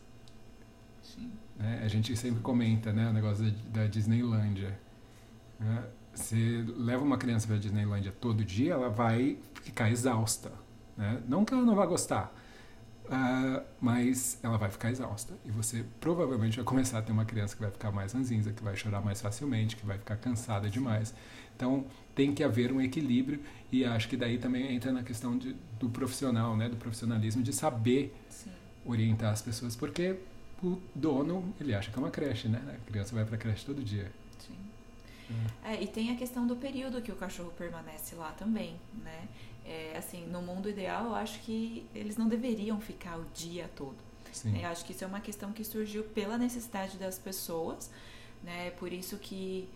[1.02, 1.32] Sim.
[1.58, 1.80] Né?
[1.82, 4.78] A gente sempre comenta né, o negócio da, da Disneylândia.
[5.64, 5.84] Né?
[6.14, 10.52] Você leva uma criança para a Disneylândia todo dia, ela vai ficar exausta.
[10.96, 11.20] Né?
[11.26, 12.32] Não que ela não vá gostar,
[13.06, 15.34] uh, mas ela vai ficar exausta.
[15.44, 18.62] E você provavelmente vai começar a ter uma criança que vai ficar mais ranzinza, que
[18.62, 21.14] vai chorar mais facilmente, que vai ficar cansada demais.
[21.56, 23.40] Então tem que haver um equilíbrio
[23.72, 27.52] e acho que daí também entra na questão de, do profissional, né, do profissionalismo, de
[27.52, 28.50] saber Sim.
[28.84, 30.16] orientar as pessoas, porque
[30.62, 32.60] o dono, ele acha que é uma creche, né?
[32.68, 34.10] A criança vai para a creche todo dia.
[35.64, 35.82] É.
[35.82, 39.28] e tem a questão do período que o cachorro permanece lá também, né?
[39.64, 43.96] É, assim, no mundo ideal, eu acho que eles não deveriam ficar o dia todo.
[44.30, 44.60] Sim.
[44.60, 47.90] Eu acho que isso é uma questão que surgiu pela necessidade das pessoas,
[48.42, 48.70] né?
[48.72, 49.68] Por isso que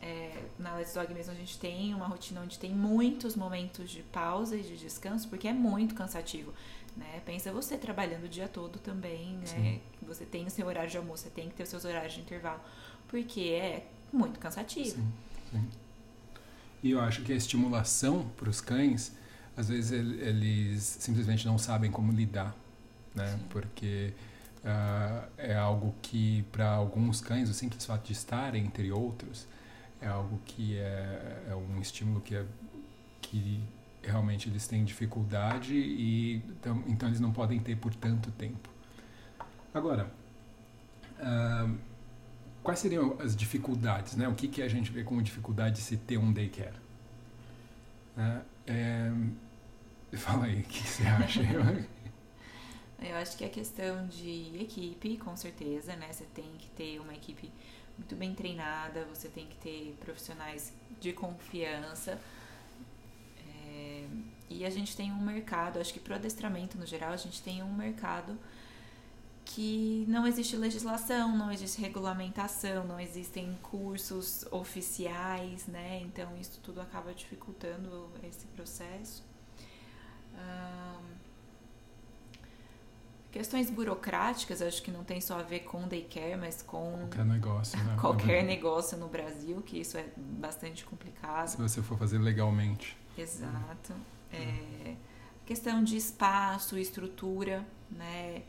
[0.00, 4.02] é, na Let's Dog mesmo a gente tem uma rotina onde tem muitos momentos de
[4.02, 6.52] pausa e de descanso, porque é muito cansativo.
[6.96, 7.22] Né?
[7.24, 9.80] Pensa você trabalhando o dia todo também, né?
[10.02, 12.20] Você tem o seu horário de almoço, você tem que ter os seus horários de
[12.20, 12.60] intervalo,
[13.08, 14.96] porque é muito cansativo.
[14.96, 15.12] Sim,
[15.50, 15.68] sim.
[16.82, 19.12] E eu acho que a estimulação para os cães,
[19.56, 22.54] às vezes eles simplesmente não sabem como lidar,
[23.14, 23.32] né?
[23.32, 23.44] Sim.
[23.50, 24.12] Porque
[24.64, 29.46] uh, é algo que para alguns cães o simples fato de estarem entre outros
[30.00, 32.44] é algo que é, é um estímulo que é
[33.22, 33.62] que
[34.02, 38.68] realmente eles têm dificuldade e então, então eles não podem ter por tanto tempo.
[39.72, 40.10] Agora,
[41.18, 41.78] uh,
[42.64, 44.26] quais seriam as dificuldades, né?
[44.26, 46.74] O que que a gente vê como dificuldade de se ter um daycare?
[48.16, 49.12] Uh, é,
[50.16, 51.40] fala aí, o que você acha?
[53.00, 56.10] Eu acho que é questão de equipe, com certeza, né?
[56.10, 57.52] Você tem que ter uma equipe
[57.98, 62.18] muito bem treinada, você tem que ter profissionais de confiança
[64.48, 67.42] e a gente tem um mercado, acho que para o adestramento no geral, a gente
[67.42, 68.38] tem um mercado
[69.44, 76.00] que não existe legislação, não existe regulamentação, não existem cursos oficiais, né?
[76.02, 79.22] Então isso tudo acaba dificultando esse processo.
[83.30, 87.78] questões burocráticas, acho que não tem só a ver com daycare, mas com qualquer negócio,
[87.84, 87.96] né?
[88.00, 91.48] qualquer negócio no Brasil, que isso é bastante complicado.
[91.48, 92.96] Se você for fazer legalmente.
[93.18, 93.92] Exato.
[94.32, 94.94] É,
[95.44, 98.42] questão de espaço, estrutura, né?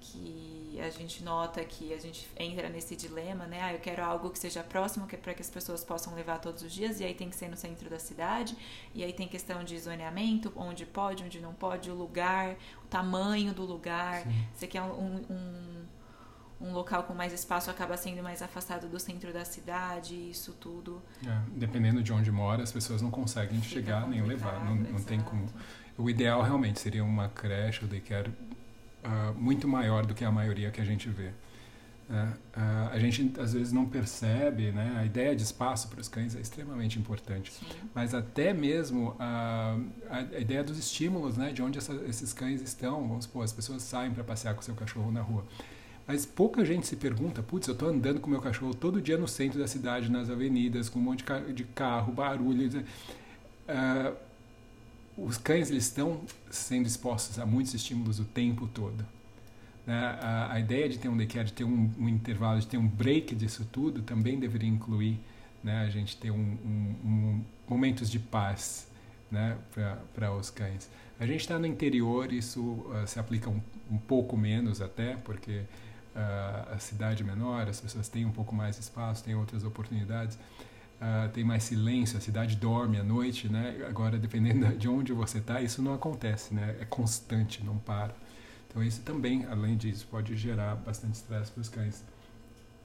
[0.00, 3.60] Que a gente nota que a gente entra nesse dilema, né?
[3.62, 6.38] Ah, eu quero algo que seja próximo que é para que as pessoas possam levar
[6.38, 8.56] todos os dias, e aí tem que ser no centro da cidade,
[8.94, 13.52] e aí tem questão de zoneamento, onde pode, onde não pode, o lugar, o tamanho
[13.52, 14.22] do lugar.
[14.22, 14.44] Sim.
[14.54, 15.86] Você quer um, um
[16.60, 21.00] um local com mais espaço acaba sendo mais afastado do centro da cidade, isso tudo.
[21.24, 25.02] É, dependendo de onde mora, as pessoas não conseguem Fica chegar nem levar, não, não
[25.02, 25.46] tem como.
[25.96, 28.32] O ideal realmente seria uma creche ou daycare
[29.08, 31.30] uh, muito maior do que a maioria que a gente vê.
[32.08, 34.96] Uh, uh, a gente às vezes não percebe, né?
[34.98, 37.52] A ideia de espaço para os cães é extremamente importante.
[37.52, 37.66] Sim.
[37.94, 39.76] Mas até mesmo a,
[40.10, 41.52] a, ideia dos estímulos, né?
[41.52, 43.06] De onde essa, esses cães estão.
[43.06, 45.44] Vamos supor, as pessoas saem para passear com seu cachorro na rua.
[46.06, 49.28] Mas pouca gente se pergunta, putz, eu estou andando com meu cachorro todo dia no
[49.28, 52.82] centro da cidade, nas avenidas, com um monte de carro, barulho.
[53.68, 54.27] Uh,
[55.18, 59.04] os cães eles estão sendo expostos a muitos estímulos o tempo todo.
[59.86, 59.98] Né?
[60.20, 62.86] A, a, ideia de ter um daycare, de ter um, um, intervalo, de ter um
[62.86, 65.18] break disso tudo, também deveria incluir
[65.62, 65.80] né?
[65.80, 68.86] a gente ter um, um, momentos de paz
[69.30, 69.56] né?
[70.14, 70.88] para os cães.
[71.18, 75.62] A gente está no interior, isso uh, se aplica um, pouco menos até, porque
[76.14, 80.38] uh, a cidade menor, as pessoas têm um pouco mais espaço, têm outras oportunidades,
[81.00, 83.84] uh, tem mais silêncio, a cidade dorme à noite, né?
[83.88, 86.76] Agora, dependendo de onde você está, isso não acontece, né?
[86.80, 88.14] É constante, não para.
[88.68, 92.04] Então, isso também, além disso, pode gerar bastante estresse para os cães.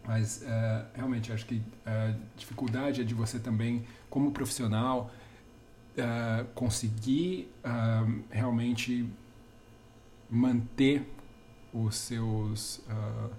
[0.05, 5.11] Mas, uh, realmente, acho que a dificuldade é de você também, como profissional,
[5.97, 9.09] uh, conseguir uh, realmente
[10.29, 11.07] manter
[11.73, 13.31] os seus, uh,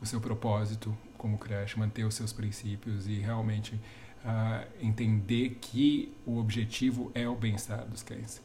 [0.00, 3.78] o seu propósito como creche, manter os seus princípios e realmente
[4.80, 8.42] entender que o objetivo é o bem-estar dos cães.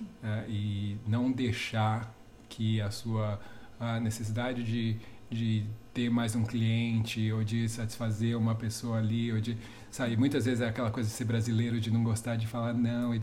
[0.00, 2.14] Uh, e não deixar
[2.48, 3.40] que a sua
[3.80, 4.96] a necessidade de,
[5.30, 9.56] de ter mais um cliente ou de satisfazer uma pessoa ali ou de
[9.90, 13.14] sabe muitas vezes é aquela coisa de ser brasileiro de não gostar de falar não
[13.14, 13.20] e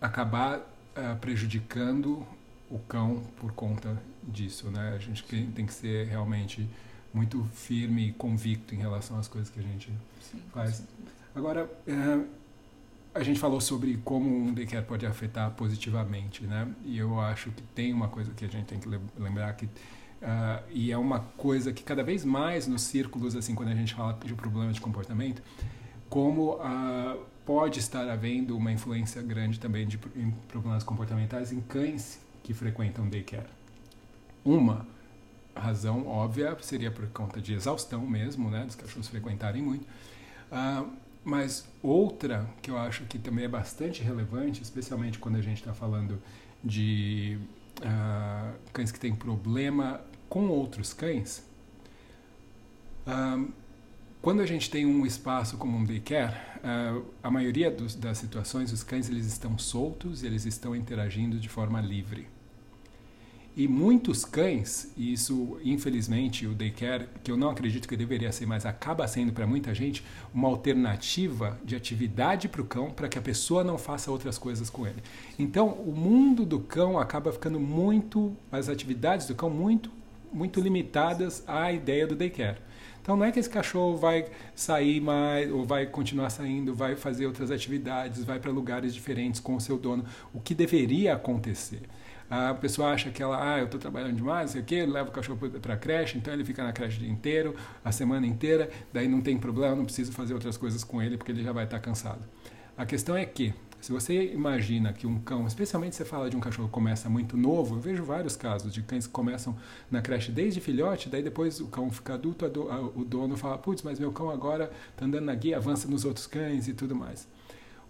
[0.00, 2.26] acabar uh, prejudicando
[2.70, 4.94] o cão por conta disso, né?
[4.94, 6.66] A gente tem que ser realmente
[7.12, 10.82] muito firme e convicto em relação às coisas que a gente Sim, faz.
[11.34, 12.24] Agora, é,
[13.14, 16.68] a gente falou sobre como um daycare pode afetar positivamente, né?
[16.84, 20.62] E eu acho que tem uma coisa que a gente tem que lembrar que uh,
[20.70, 24.18] e é uma coisa que cada vez mais nos círculos assim, quando a gente fala
[24.24, 25.42] de problema de comportamento,
[26.08, 32.18] como uh, pode estar havendo uma influência grande também de em problemas comportamentais em cães
[32.42, 33.46] que frequentam daycare.
[34.44, 34.86] Uma
[35.54, 39.84] razão óbvia seria por conta de exaustão mesmo, né, dos cachorros frequentarem muito.
[40.50, 40.90] Uh,
[41.24, 45.72] mas outra que eu acho que também é bastante relevante, especialmente quando a gente está
[45.72, 46.20] falando
[46.62, 47.38] de
[47.80, 51.46] uh, cães que têm problema com outros cães,
[53.06, 53.52] uh,
[54.20, 56.36] quando a gente tem um espaço como um daycare,
[57.20, 61.80] a maioria dos, das situações os cães eles estão soltos, eles estão interagindo de forma
[61.80, 62.28] livre.
[63.54, 68.46] E muitos cães, e isso infelizmente o daycare, que eu não acredito que deveria ser,
[68.46, 73.18] mas acaba sendo para muita gente uma alternativa de atividade para o cão para que
[73.18, 75.02] a pessoa não faça outras coisas com ele.
[75.38, 79.90] Então, o mundo do cão acaba ficando muito, as atividades do cão muito,
[80.32, 82.58] muito limitadas à ideia do daycare.
[83.02, 87.26] Então não é que esse cachorro vai sair mais, ou vai continuar saindo, vai fazer
[87.26, 91.82] outras atividades, vai para lugares diferentes com o seu dono, o que deveria acontecer
[92.34, 95.12] a pessoa acha que ela, ah, eu estou trabalhando demais, sei o quê, leva o
[95.12, 98.70] cachorro para a creche, então ele fica na creche o dia inteiro, a semana inteira,
[98.90, 101.64] daí não tem problema, não preciso fazer outras coisas com ele porque ele já vai
[101.64, 102.26] estar tá cansado.
[102.74, 106.34] A questão é que, se você imagina que um cão, especialmente se você fala de
[106.34, 109.54] um cachorro que começa muito novo, eu vejo vários casos de cães que começam
[109.90, 112.46] na creche desde filhote, daí depois o cão fica adulto,
[112.96, 116.26] o dono fala, putz, mas meu cão agora está andando na guia, avança nos outros
[116.26, 117.28] cães e tudo mais.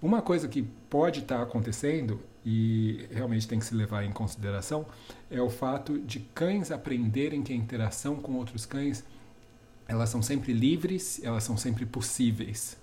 [0.03, 4.85] Uma coisa que pode estar tá acontecendo e realmente tem que se levar em consideração
[5.31, 9.05] é o fato de cães aprenderem que a interação com outros cães
[9.87, 12.77] elas são sempre livres, elas são sempre possíveis.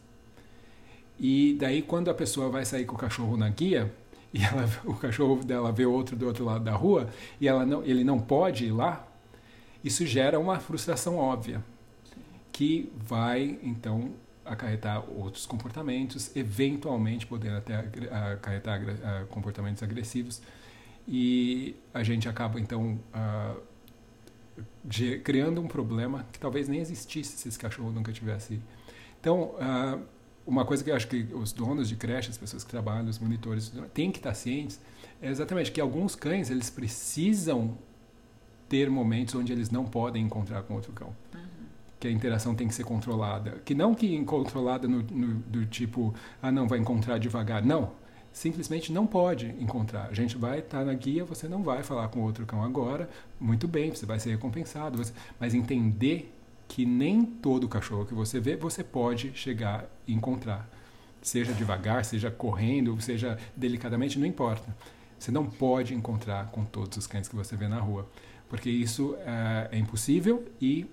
[1.19, 3.93] E daí quando a pessoa vai sair com o cachorro na guia
[4.33, 7.09] e ela, o cachorro dela vê outro do outro lado da rua
[7.41, 9.05] e ela não, ele não pode ir lá,
[9.83, 11.63] isso gera uma frustração óbvia
[12.51, 14.11] que vai então
[14.49, 17.75] acarretar outros comportamentos, eventualmente podendo até
[18.33, 18.81] acarretar
[19.29, 20.41] comportamentos agressivos.
[21.07, 23.61] E a gente acaba, então, uh,
[25.23, 28.59] criando um problema que talvez nem existisse se esse cachorro nunca tivesse.
[29.19, 30.01] Então, uh,
[30.45, 33.19] uma coisa que eu acho que os donos de creche, as pessoas que trabalham, os
[33.19, 34.79] monitores, têm que estar cientes
[35.21, 37.77] é exatamente que alguns cães eles precisam
[38.67, 41.13] ter momentos onde eles não podem encontrar com outro cão
[41.99, 43.61] que a interação tem que ser controlada.
[43.65, 47.63] Que não que controlada no, no, do tipo, ah, não, vai encontrar devagar.
[47.63, 47.91] Não.
[48.31, 50.07] Simplesmente não pode encontrar.
[50.09, 53.09] A gente vai estar tá na guia, você não vai falar com outro cão agora.
[53.39, 54.97] Muito bem, você vai ser recompensado.
[54.97, 56.33] Você, mas entender
[56.67, 60.69] que nem todo cachorro que você vê, você pode chegar e encontrar.
[61.21, 64.73] Seja devagar, seja correndo, seja delicadamente, não importa.
[65.17, 68.07] Você não pode encontrar com todos os cães que você vê na rua.
[68.47, 70.85] Porque isso é, é impossível e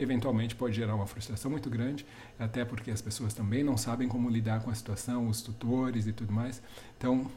[0.00, 2.06] eventualmente pode gerar uma frustração muito grande,
[2.38, 6.12] até porque as pessoas também não sabem como lidar com a situação, os tutores e
[6.12, 6.62] tudo mais.
[6.96, 7.30] Então,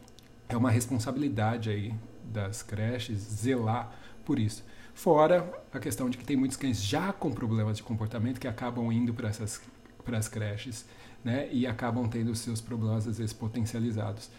[0.47, 3.93] é uma responsabilidade aí das creches zelar
[4.26, 4.63] por isso.
[4.93, 8.91] Fora a questão de que tem muitos cães já com problemas de comportamento que acabam
[8.91, 9.60] indo para essas
[10.04, 10.86] para as creches,
[11.23, 14.30] né, e acabam tendo seus problemas às vezes potencializados.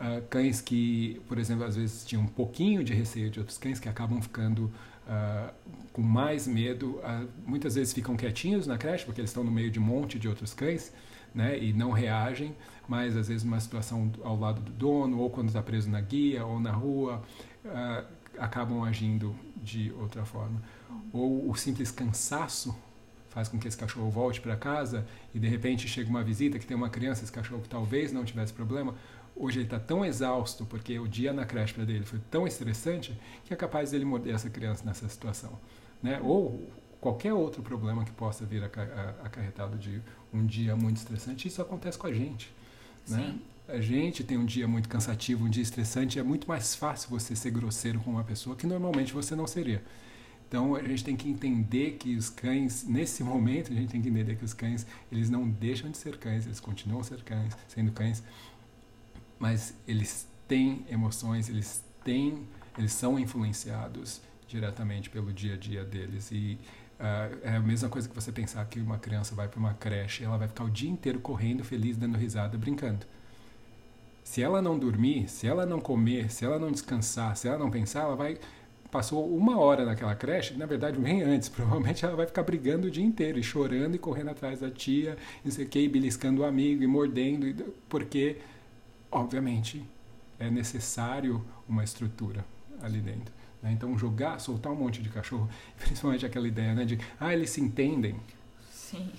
[0.00, 3.78] Uh, cães que, por exemplo, às vezes tinham um pouquinho de receio de outros cães
[3.78, 4.72] que acabam ficando
[5.06, 5.52] uh,
[5.92, 9.70] com mais medo, uh, muitas vezes ficam quietinhos na creche porque eles estão no meio
[9.70, 10.92] de um monte de outros cães,
[11.34, 12.54] né, e não reagem,
[12.86, 16.44] mas às vezes numa situação ao lado do dono ou quando está preso na guia
[16.44, 17.22] ou na rua,
[17.64, 18.04] uh,
[18.38, 20.62] acabam agindo de outra forma.
[21.12, 22.76] Ou o simples cansaço
[23.28, 26.66] faz com que esse cachorro volte para casa e de repente chega uma visita que
[26.66, 28.94] tem uma criança, esse cachorro que talvez não tivesse problema,
[29.36, 33.18] hoje ele está tão exausto porque o dia na creche para dele foi tão estressante
[33.44, 35.58] que é capaz dele morder essa criança nessa situação,
[36.02, 36.20] né?
[36.22, 36.68] Ou
[37.00, 40.00] qualquer outro problema que possa vir acarretado de
[40.32, 42.54] um dia muito estressante, isso acontece com a gente,
[43.08, 43.36] né?
[43.68, 47.34] A gente tem um dia muito cansativo, um dia estressante, é muito mais fácil você
[47.34, 49.82] ser grosseiro com uma pessoa que normalmente você não seria.
[50.52, 54.08] Então a gente tem que entender que os cães, nesse momento, a gente tem que
[54.10, 57.90] entender que os cães, eles não deixam de ser cães, eles continuam ser cães, sendo
[57.90, 58.22] cães,
[59.42, 62.46] mas eles têm emoções, eles têm,
[62.78, 66.56] eles são influenciados diretamente pelo dia a dia deles e
[67.00, 70.22] uh, é a mesma coisa que você pensar que uma criança vai para uma creche,
[70.22, 73.04] ela vai ficar o dia inteiro correndo, feliz, dando risada, brincando.
[74.22, 77.68] Se ela não dormir, se ela não comer, se ela não descansar, se ela não
[77.68, 78.38] pensar, ela vai
[78.92, 82.90] passou uma hora naquela creche, na verdade bem antes, provavelmente ela vai ficar brigando o
[82.92, 86.42] dia inteiro e chorando e correndo atrás da tia, não sei o que, e beliscando
[86.42, 88.36] o amigo e mordendo, porque
[89.12, 89.86] obviamente,
[90.38, 92.44] é necessário uma estrutura
[92.82, 93.32] ali dentro.
[93.62, 93.70] Né?
[93.72, 95.48] Então, jogar, soltar um monte de cachorro,
[95.78, 98.18] principalmente aquela ideia né, de, ah, eles se entendem.
[98.72, 99.12] Sim.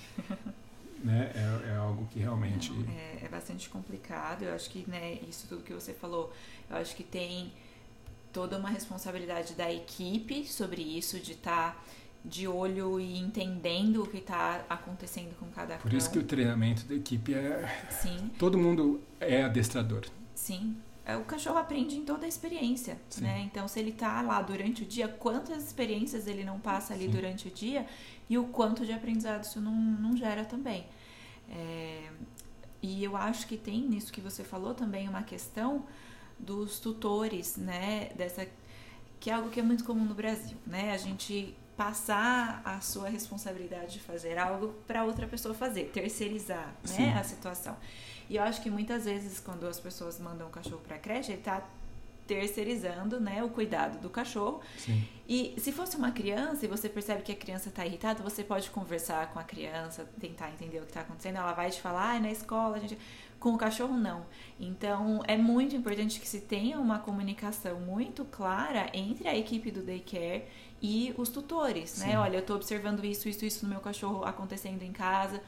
[1.02, 2.72] né, é, é, algo que realmente.
[2.88, 4.42] É, é, bastante complicado.
[4.42, 6.32] Eu acho que né, isso tudo que você falou,
[6.68, 7.52] eu acho que tem
[8.32, 11.74] toda uma responsabilidade da equipe sobre isso, de estar.
[11.74, 11.80] Tá
[12.24, 16.84] de olho e entendendo o que está acontecendo com cada Por isso que o treinamento
[16.86, 17.86] da equipe é.
[17.90, 18.30] Sim.
[18.38, 20.06] Todo mundo é adestrador.
[20.34, 20.76] Sim.
[21.04, 23.24] é, o cachorro aprende em toda a experiência, Sim.
[23.24, 23.42] né?
[23.42, 27.10] Então, se ele tá lá durante o dia, quantas experiências ele não passa ali Sim.
[27.10, 27.86] durante o dia
[28.28, 30.86] e o quanto de aprendizado isso não, não gera também.
[31.50, 32.08] É,
[32.80, 35.84] e eu acho que tem nisso que você falou também uma questão
[36.38, 38.10] dos tutores, né?
[38.16, 38.48] Dessa
[39.20, 40.92] que é algo que é muito comum no Brasil, né?
[40.92, 47.16] A gente passar a sua responsabilidade de fazer algo para outra pessoa fazer, terceirizar, né,
[47.18, 47.76] a situação.
[48.28, 51.42] E eu acho que muitas vezes quando as pessoas mandam o cachorro para creche, ele
[51.42, 51.62] tá
[52.26, 54.60] terceirizando, né, o cuidado do cachorro.
[54.76, 55.06] Sim.
[55.28, 58.70] E se fosse uma criança e você percebe que a criança está irritada, você pode
[58.70, 61.36] conversar com a criança, tentar entender o que está acontecendo.
[61.36, 62.98] Ela vai te falar, ah, na escola a gente
[63.40, 64.24] com o cachorro não.
[64.58, 69.82] Então é muito importante que se tenha uma comunicação muito clara entre a equipe do
[69.82, 70.44] daycare
[70.82, 72.06] e os tutores, né?
[72.06, 72.12] Sim.
[72.12, 72.18] né?
[72.18, 75.42] Olha, eu estou observando isso, isso, isso no meu cachorro acontecendo em casa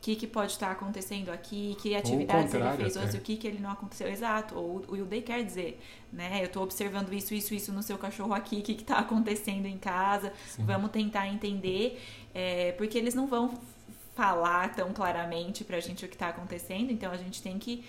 [0.00, 3.46] o que, que pode estar acontecendo aqui, que atividades ele fez hoje, o que, que
[3.46, 4.08] ele não aconteceu.
[4.08, 4.56] Exato.
[4.56, 5.78] Ou o day quer dizer,
[6.10, 6.40] né?
[6.40, 9.76] Eu estou observando isso, isso, isso no seu cachorro aqui, o que está acontecendo em
[9.76, 10.32] casa.
[10.46, 10.64] Sim.
[10.64, 12.02] Vamos tentar entender,
[12.34, 13.52] é, porque eles não vão
[14.14, 17.84] falar tão claramente para a gente o que está acontecendo, então a gente tem que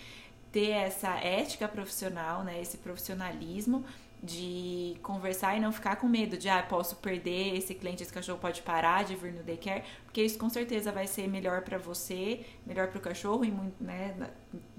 [0.51, 2.61] ter essa ética profissional, né?
[2.61, 3.85] Esse profissionalismo
[4.23, 8.37] de conversar e não ficar com medo de, ah, posso perder esse cliente, esse cachorro
[8.37, 12.45] pode parar de vir no daycare, porque isso com certeza vai ser melhor para você,
[12.65, 14.15] melhor para o cachorro em né,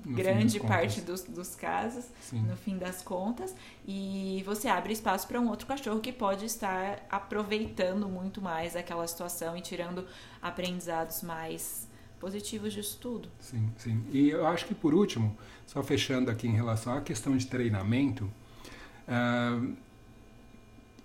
[0.07, 2.43] grande parte dos, dos casos, Sim.
[2.43, 3.53] no fim das contas,
[3.87, 9.07] e você abre espaço para um outro cachorro que pode estar aproveitando muito mais aquela
[9.09, 10.07] situação e tirando
[10.41, 11.89] aprendizados mais
[12.21, 13.29] positivos disso tudo.
[13.41, 14.05] Sim, sim.
[14.13, 15.37] E eu acho que por último,
[15.67, 18.31] só fechando aqui em relação à questão de treinamento,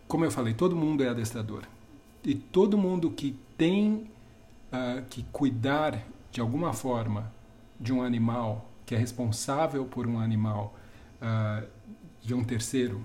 [0.08, 1.64] como eu falei, todo mundo é adestrador.
[2.24, 4.10] E todo mundo que tem
[4.72, 7.32] uh, que cuidar de alguma forma
[7.80, 10.76] de um animal, que é responsável por um animal
[11.22, 11.68] uh,
[12.22, 13.04] de um terceiro,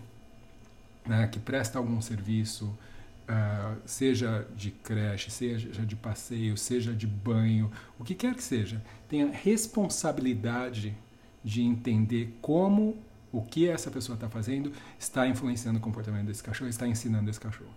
[1.07, 7.71] né, que presta algum serviço, uh, seja de creche, seja de passeio, seja de banho,
[7.99, 10.97] o que quer que seja, tem a responsabilidade
[11.45, 12.97] de entender como
[13.33, 17.41] o que essa pessoa está fazendo está influenciando o comportamento desse cachorro, está ensinando esse
[17.41, 17.71] cachorro.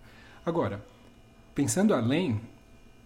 [0.44, 0.84] Agora,
[1.54, 2.40] pensando além,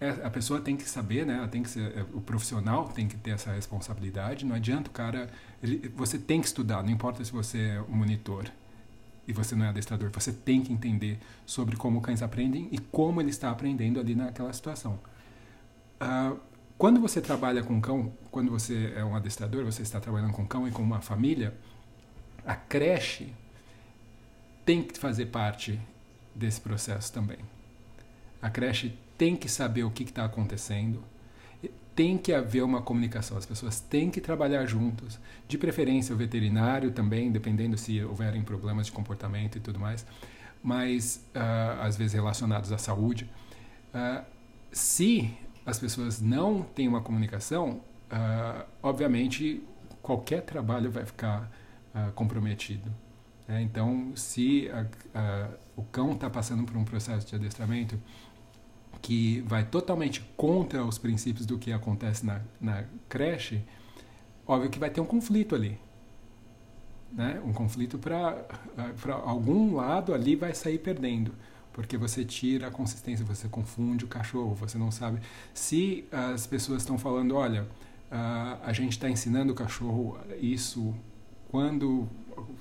[0.01, 1.47] é, a pessoa tem que saber, né?
[1.51, 4.45] Tem que ser, é, o profissional tem que ter essa responsabilidade.
[4.45, 5.31] Não adianta o cara,
[5.63, 6.83] ele, você tem que estudar.
[6.83, 8.51] Não importa se você é um monitor
[9.29, 10.11] e você não é adestrador.
[10.13, 14.53] Você tem que entender sobre como cães aprendem e como ele está aprendendo ali naquela
[14.53, 14.99] situação.
[16.01, 16.41] Uh,
[16.79, 20.67] quando você trabalha com cão, quando você é um adestrador, você está trabalhando com cão
[20.67, 21.55] e com uma família
[22.51, 23.33] a creche
[24.65, 25.79] tem que fazer parte
[26.35, 27.39] desse processo também.
[28.43, 31.01] A creche tem que saber o que está acontecendo,
[31.95, 36.91] tem que haver uma comunicação, as pessoas têm que trabalhar juntos, de preferência o veterinário
[36.91, 40.05] também, dependendo se houverem problemas de comportamento e tudo mais,
[40.61, 43.31] mas uh, às vezes relacionados à saúde.
[43.95, 44.25] Uh,
[44.73, 45.33] se
[45.65, 47.81] as pessoas não têm uma comunicação,
[48.11, 49.63] uh, obviamente
[50.03, 51.49] qualquer trabalho vai ficar
[51.95, 52.91] uh, comprometido.
[53.49, 54.87] É, então, se a,
[55.19, 58.01] a, o cão está passando por um processo de adestramento
[59.03, 63.63] que vai totalmente contra os princípios do que acontece na, na creche,
[64.47, 65.79] óbvio que vai ter um conflito ali.
[67.13, 67.41] Né?
[67.45, 68.45] Um conflito para
[69.25, 71.33] algum lado ali vai sair perdendo
[71.73, 75.21] porque você tira a consistência, você confunde o cachorro, você não sabe.
[75.55, 80.95] Se as pessoas estão falando, olha, uh, a gente está ensinando o cachorro isso
[81.51, 82.09] quando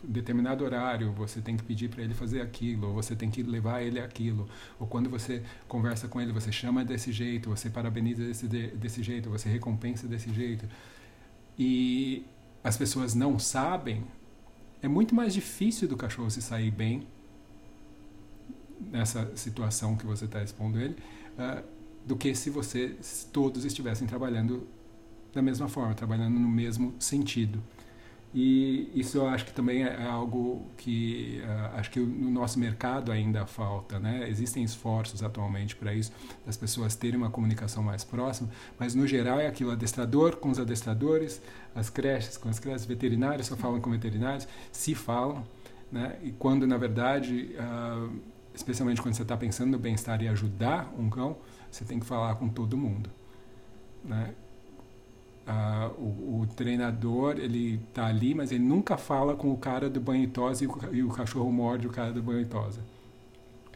[0.04, 3.84] determinado horário você tem que pedir para ele fazer aquilo, ou você tem que levar
[3.84, 8.48] ele aquilo, ou quando você conversa com ele, você chama desse jeito, você parabeniza desse,
[8.48, 10.68] desse jeito, você recompensa desse jeito.
[11.58, 12.26] E
[12.64, 14.04] as pessoas não sabem,
[14.82, 17.08] é muito mais difícil do cachorro se sair bem
[18.80, 20.96] nessa situação que você está expondo ele,
[21.38, 21.64] uh,
[22.08, 24.68] do que se você se todos estivessem trabalhando
[25.32, 27.62] da mesma forma, trabalhando no mesmo sentido.
[28.34, 33.12] E isso eu acho que também é algo que uh, acho que no nosso mercado
[33.12, 34.30] ainda falta, né?
[34.30, 36.12] Existem esforços atualmente para isso,
[36.46, 40.60] das pessoas terem uma comunicação mais próxima, mas no geral é aquilo adestrador com os
[40.60, 41.42] adestradores,
[41.74, 45.44] as creches com as creches, veterinários só falam com veterinários, se falam,
[45.92, 46.20] né?
[46.22, 48.16] E quando na verdade, uh,
[48.54, 51.36] especialmente quando você está pensando no bem-estar e ajudar um cão,
[51.72, 53.10] você tem que falar com todo mundo,
[54.04, 54.36] né?
[55.98, 60.24] O, o, treinador ele tá ali, mas ele nunca fala com o cara do banho
[60.24, 62.82] e tosa e o, e o cachorro morde o cara do banho e tosa.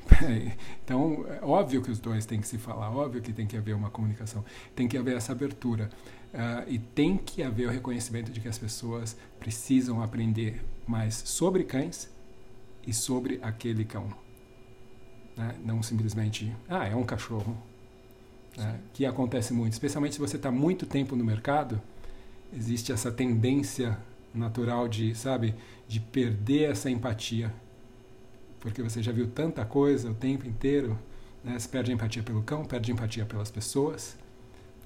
[0.84, 3.76] então, é óbvio que os dois têm que se falar, óbvio que tem que haver
[3.76, 4.44] uma comunicação,
[4.76, 5.90] tem que haver essa abertura
[6.34, 11.64] uh, e tem que haver o reconhecimento de que as pessoas precisam aprender mais sobre
[11.64, 12.10] cães
[12.86, 14.14] e sobre aquele cão.
[15.36, 15.56] Né?
[15.64, 17.58] Não simplesmente, ah, é um cachorro.
[18.58, 18.80] Né?
[18.94, 21.82] Que acontece muito, especialmente se você está muito tempo no mercado,
[22.56, 23.98] existe essa tendência
[24.34, 25.56] natural de, sabe,
[25.88, 27.54] de perder essa empatia.
[28.60, 30.98] Porque você já viu tanta coisa o tempo inteiro,
[31.44, 31.58] né?
[31.60, 34.18] Você perde empatia pelo cão, perde empatia pelas pessoas,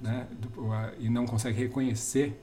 [0.00, 0.26] né?
[0.98, 2.38] e não consegue reconhecer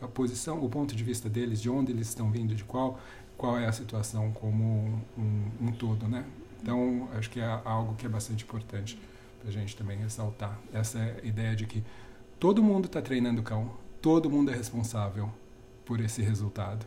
[0.00, 2.98] a posição, o ponto de vista deles, de onde eles estão vindo, de qual
[3.40, 6.26] qual é a situação como um, um todo, né?
[6.62, 8.98] Então, acho que é algo que é bastante importante
[9.46, 10.58] a gente também ressaltar.
[10.72, 11.82] Essa ideia de que
[12.38, 15.32] todo mundo está treinando cão, todo mundo é responsável
[15.84, 16.86] por esse resultado.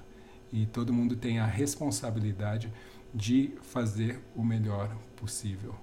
[0.52, 2.72] E todo mundo tem a responsabilidade
[3.14, 5.76] de fazer o melhor possível.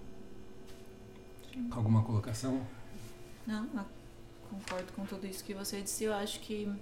[1.70, 2.64] Alguma colocação?
[3.46, 3.68] Não,
[4.48, 6.04] concordo com tudo isso que você disse.
[6.04, 6.72] Eu acho que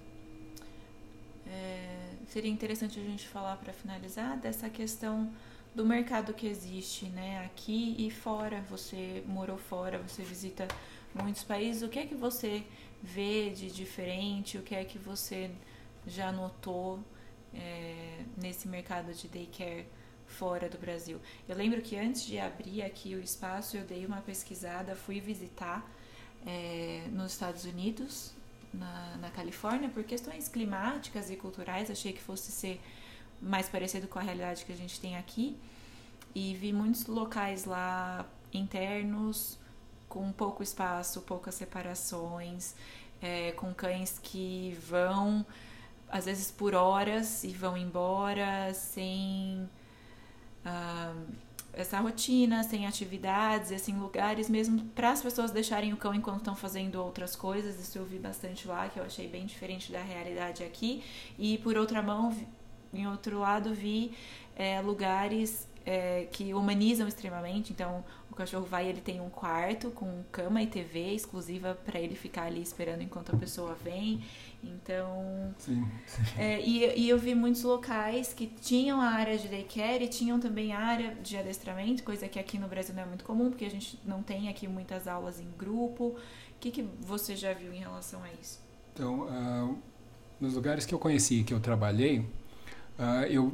[1.47, 5.30] é, seria interessante a gente falar para finalizar dessa questão
[5.74, 8.62] do mercado que existe, né, aqui e fora.
[8.68, 10.66] Você morou fora, você visita
[11.14, 11.82] muitos países.
[11.82, 12.64] O que é que você
[13.02, 14.58] vê de diferente?
[14.58, 15.50] O que é que você
[16.06, 17.00] já notou
[17.54, 19.86] é, nesse mercado de daycare
[20.26, 21.20] fora do Brasil?
[21.48, 25.88] Eu lembro que antes de abrir aqui o espaço, eu dei uma pesquisada, fui visitar
[26.46, 28.32] é, nos Estados Unidos
[28.72, 31.90] na, na Califórnia por questões climáticas e culturais.
[31.90, 32.80] Achei que fosse ser
[33.41, 35.57] mais parecido com a realidade que a gente tem aqui.
[36.34, 39.59] E vi muitos locais lá internos,
[40.09, 42.74] com pouco espaço, poucas separações,
[43.20, 45.45] é, com cães que vão,
[46.11, 49.68] às vezes por horas, e vão embora sem.
[50.64, 56.39] Uh, essa rotina, sem atividades, assim, lugares mesmo para as pessoas deixarem o cão enquanto
[56.39, 57.78] estão fazendo outras coisas.
[57.78, 61.05] Isso eu vi bastante lá, que eu achei bem diferente da realidade aqui.
[61.39, 62.36] E por outra mão,
[62.93, 64.12] em outro lado, vi
[64.57, 67.72] é, lugares é, que humanizam extremamente.
[67.72, 72.14] Então, o cachorro vai, ele tem um quarto com cama e TV exclusiva para ele
[72.14, 74.22] ficar ali esperando enquanto a pessoa vem.
[74.62, 75.55] Então.
[75.57, 75.89] Sim.
[76.36, 80.39] É, e, e, eu vi muitos locais que tinham a área de daycare e tinham
[80.39, 83.64] também a área de adestramento, coisa que aqui no Brasil não é muito comum, porque
[83.64, 86.09] a gente não tem aqui muitas aulas em grupo.
[86.09, 86.16] O
[86.61, 88.61] que, que você já viu em relação a isso?
[88.93, 89.78] Então, uh,
[90.41, 92.26] nos lugares que eu conheci, que eu trabalhei,
[92.99, 93.53] uh, eu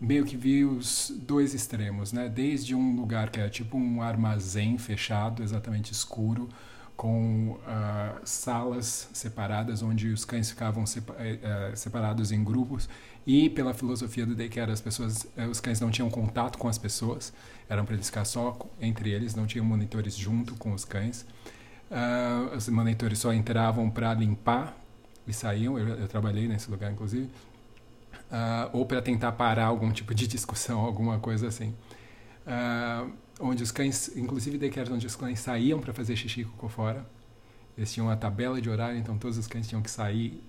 [0.00, 2.28] meio que vi os dois extremos, né?
[2.28, 6.48] Desde um lugar que é tipo um armazém fechado, exatamente escuro,
[6.96, 12.88] com uh, salas separadas onde os cães ficavam uh, separados em grupos
[13.26, 16.78] e pela filosofia do daycare as pessoas uh, os cães não tinham contato com as
[16.78, 17.34] pessoas
[17.68, 21.26] eram para eles ficar só entre eles não tinham monitores junto com os cães.
[22.56, 24.76] Os monitores só entravam para limpar
[25.24, 25.78] e saíam.
[25.78, 27.28] Eu, eu, trabalhei nesse lugar inclusive
[28.72, 31.74] ou para tentar parar algum tipo de discussão alguma coisa assim
[33.40, 37.06] onde os cães, inclusive daycares onde os cães saíam para fazer xixi e cocô fora.
[37.76, 40.42] Eles tinham uma tabela de horário, então todos os cães tinham que sair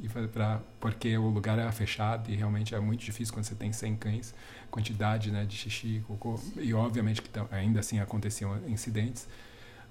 [0.00, 3.72] e pra, porque o lugar era fechado e realmente é muito difícil quando você tem
[3.72, 4.34] 100 cães,
[4.70, 6.40] quantidade né, de xixi e cocô.
[6.56, 9.28] E obviamente que ainda assim aconteciam incidentes.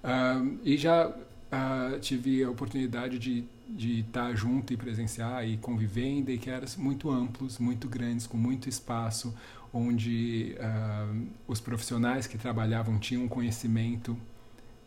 [0.04, 1.14] Uh, e já
[1.52, 7.10] uh, tive a oportunidade de, de estar junto e presenciar e conviver em daycares muito
[7.10, 9.34] amplos, muito grandes, com muito espaço,
[9.74, 14.18] onde uh, os profissionais que trabalhavam tinham um conhecimento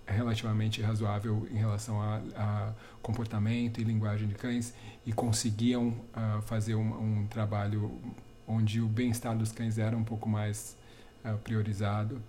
[0.07, 4.75] relativamente razoável em relação a, a, comportamento e linguagem de cães
[5.07, 7.99] e conseguiam uh, fazer um, um, trabalho
[8.47, 10.77] onde o bem-estar dos cães era um pouco mais
[11.25, 12.21] uh, priorizado,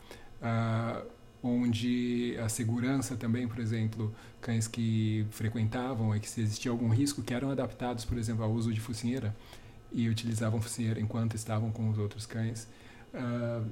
[1.45, 7.21] onde a segurança também, por exemplo, cães que frequentavam e que se existia algum risco
[7.21, 9.35] que eram adaptados, por exemplo, ao uso de focinheira,
[9.91, 12.67] e utilizavam focinheira enquanto estavam com os outros cães.
[13.13, 13.65] Uh,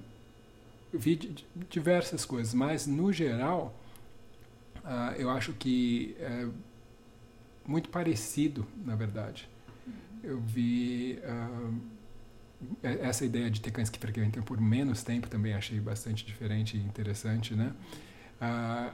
[0.93, 1.35] vi
[1.69, 3.75] diversas coisas, mas no geral
[4.83, 6.47] uh, eu acho que é
[7.65, 9.49] muito parecido, na verdade.
[10.23, 11.73] Eu vi uh,
[12.83, 16.81] essa ideia de ter cães que frequentam por menos tempo também achei bastante diferente e
[16.81, 17.73] interessante, né?
[18.41, 18.93] Uh,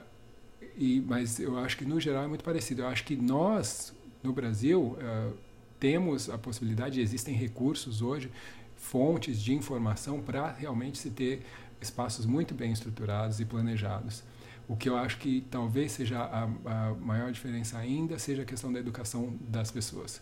[0.77, 2.83] e, mas eu acho que no geral é muito parecido.
[2.83, 5.33] Eu acho que nós no Brasil uh,
[5.79, 8.31] temos a possibilidade, existem recursos hoje,
[8.75, 11.41] fontes de informação para realmente se ter
[11.81, 14.23] espaços muito bem estruturados e planejados.
[14.67, 18.71] O que eu acho que talvez seja a, a maior diferença ainda seja a questão
[18.71, 20.21] da educação das pessoas.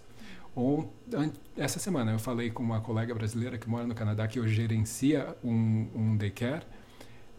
[0.55, 0.91] Ou,
[1.55, 5.35] essa semana eu falei com uma colega brasileira que mora no Canadá que hoje gerencia
[5.43, 6.63] um, um daycare,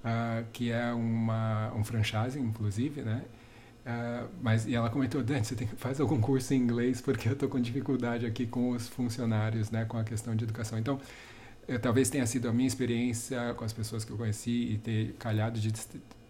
[0.05, 3.25] uh, que é uma, um franchise, inclusive, né?
[3.89, 7.33] Uh, mas e ela comentou, Dante, você tem, faz algum curso em inglês porque eu
[7.33, 10.79] estou com dificuldade aqui com os funcionários, né, com a questão de educação.
[10.79, 11.01] Então,
[11.67, 15.15] eu, talvez tenha sido a minha experiência com as pessoas que eu conheci e ter
[15.19, 15.73] calhado de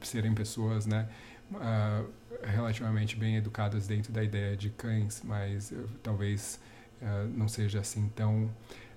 [0.02, 1.08] serem pessoas, né,
[1.52, 2.08] uh,
[2.42, 6.60] relativamente bem educadas dentro da ideia de cães, mas eu, talvez
[7.00, 8.50] uh, não seja assim tão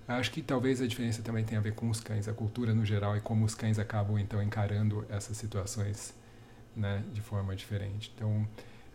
[0.06, 2.84] Acho que talvez a diferença também tenha a ver com os cães, a cultura no
[2.84, 6.12] geral e como os cães acabam então encarando essas situações
[6.74, 8.12] né, de forma diferente.
[8.14, 8.48] Então,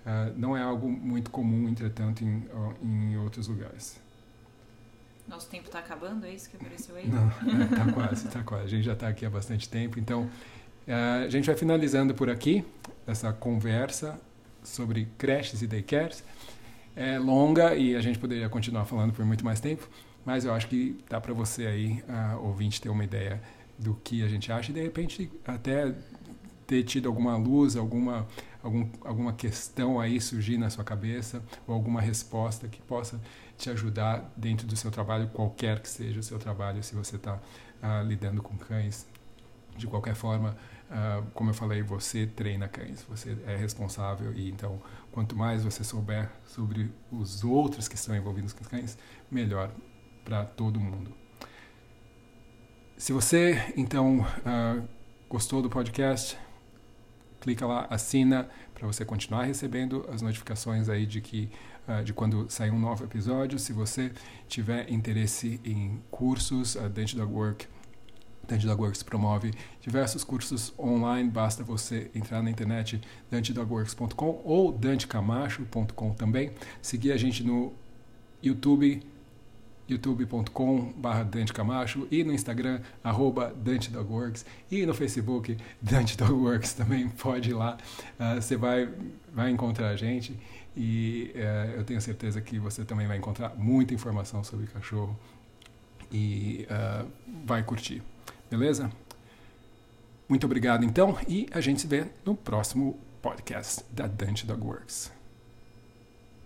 [0.05, 2.45] uh, não é algo muito comum, entretanto, em,
[2.83, 3.99] em outros lugares.
[5.27, 7.07] Nosso tempo está acabando, é isso que apareceu aí?
[7.07, 8.65] Não, está é, quase, está quase.
[8.65, 12.29] A gente já está aqui há bastante tempo, então uh, a gente vai finalizando por
[12.29, 12.65] aqui
[13.05, 14.19] essa conversa
[14.67, 16.23] sobre creches e daycares.
[16.95, 19.87] É longa e a gente poderia continuar falando por muito mais tempo,
[20.25, 23.41] mas eu acho que dá para você aí, uh, ouvinte, ter uma ideia
[23.77, 25.93] do que a gente acha e de repente até
[26.65, 28.27] ter tido alguma luz, alguma,
[28.61, 33.21] algum, alguma questão aí surgir na sua cabeça ou alguma resposta que possa
[33.57, 37.39] te ajudar dentro do seu trabalho, qualquer que seja o seu trabalho, se você está
[37.81, 39.07] ah, lidando com cães.
[39.75, 40.57] De qualquer forma,
[40.89, 44.81] uh, como eu falei, você treina cães, você é responsável e então
[45.11, 48.97] quanto mais você souber sobre os outros que estão envolvidos com cães,
[49.29, 49.71] melhor
[50.23, 51.13] para todo mundo.
[52.97, 54.87] Se você então uh,
[55.29, 56.37] gostou do podcast,
[57.39, 61.49] clica lá, assina para você continuar recebendo as notificações aí de que
[61.87, 63.57] uh, de quando sair um novo episódio.
[63.57, 64.11] Se você
[64.47, 67.67] tiver interesse em cursos, a Dante Dog Work
[68.47, 76.13] Dante Dog Works promove diversos cursos online, basta você entrar na internet dantedogworks.com ou dantecamacho.com
[76.13, 76.51] também.
[76.81, 77.73] Seguir a gente no
[78.41, 79.03] YouTube,
[79.87, 87.07] youtube.com.br Dante Camacho e no Instagram, arroba Dante Dogworks e no Facebook, Dante Dogworks também
[87.21, 87.77] pode ir lá,
[88.19, 88.89] uh, você vai,
[89.33, 90.37] vai encontrar a gente
[90.75, 95.17] e uh, eu tenho certeza que você também vai encontrar muita informação sobre cachorro
[96.11, 97.07] e uh,
[97.45, 98.03] vai curtir,
[98.49, 98.91] beleza?
[100.27, 105.16] Muito obrigado então e a gente se vê no próximo podcast da Dante Dogworks.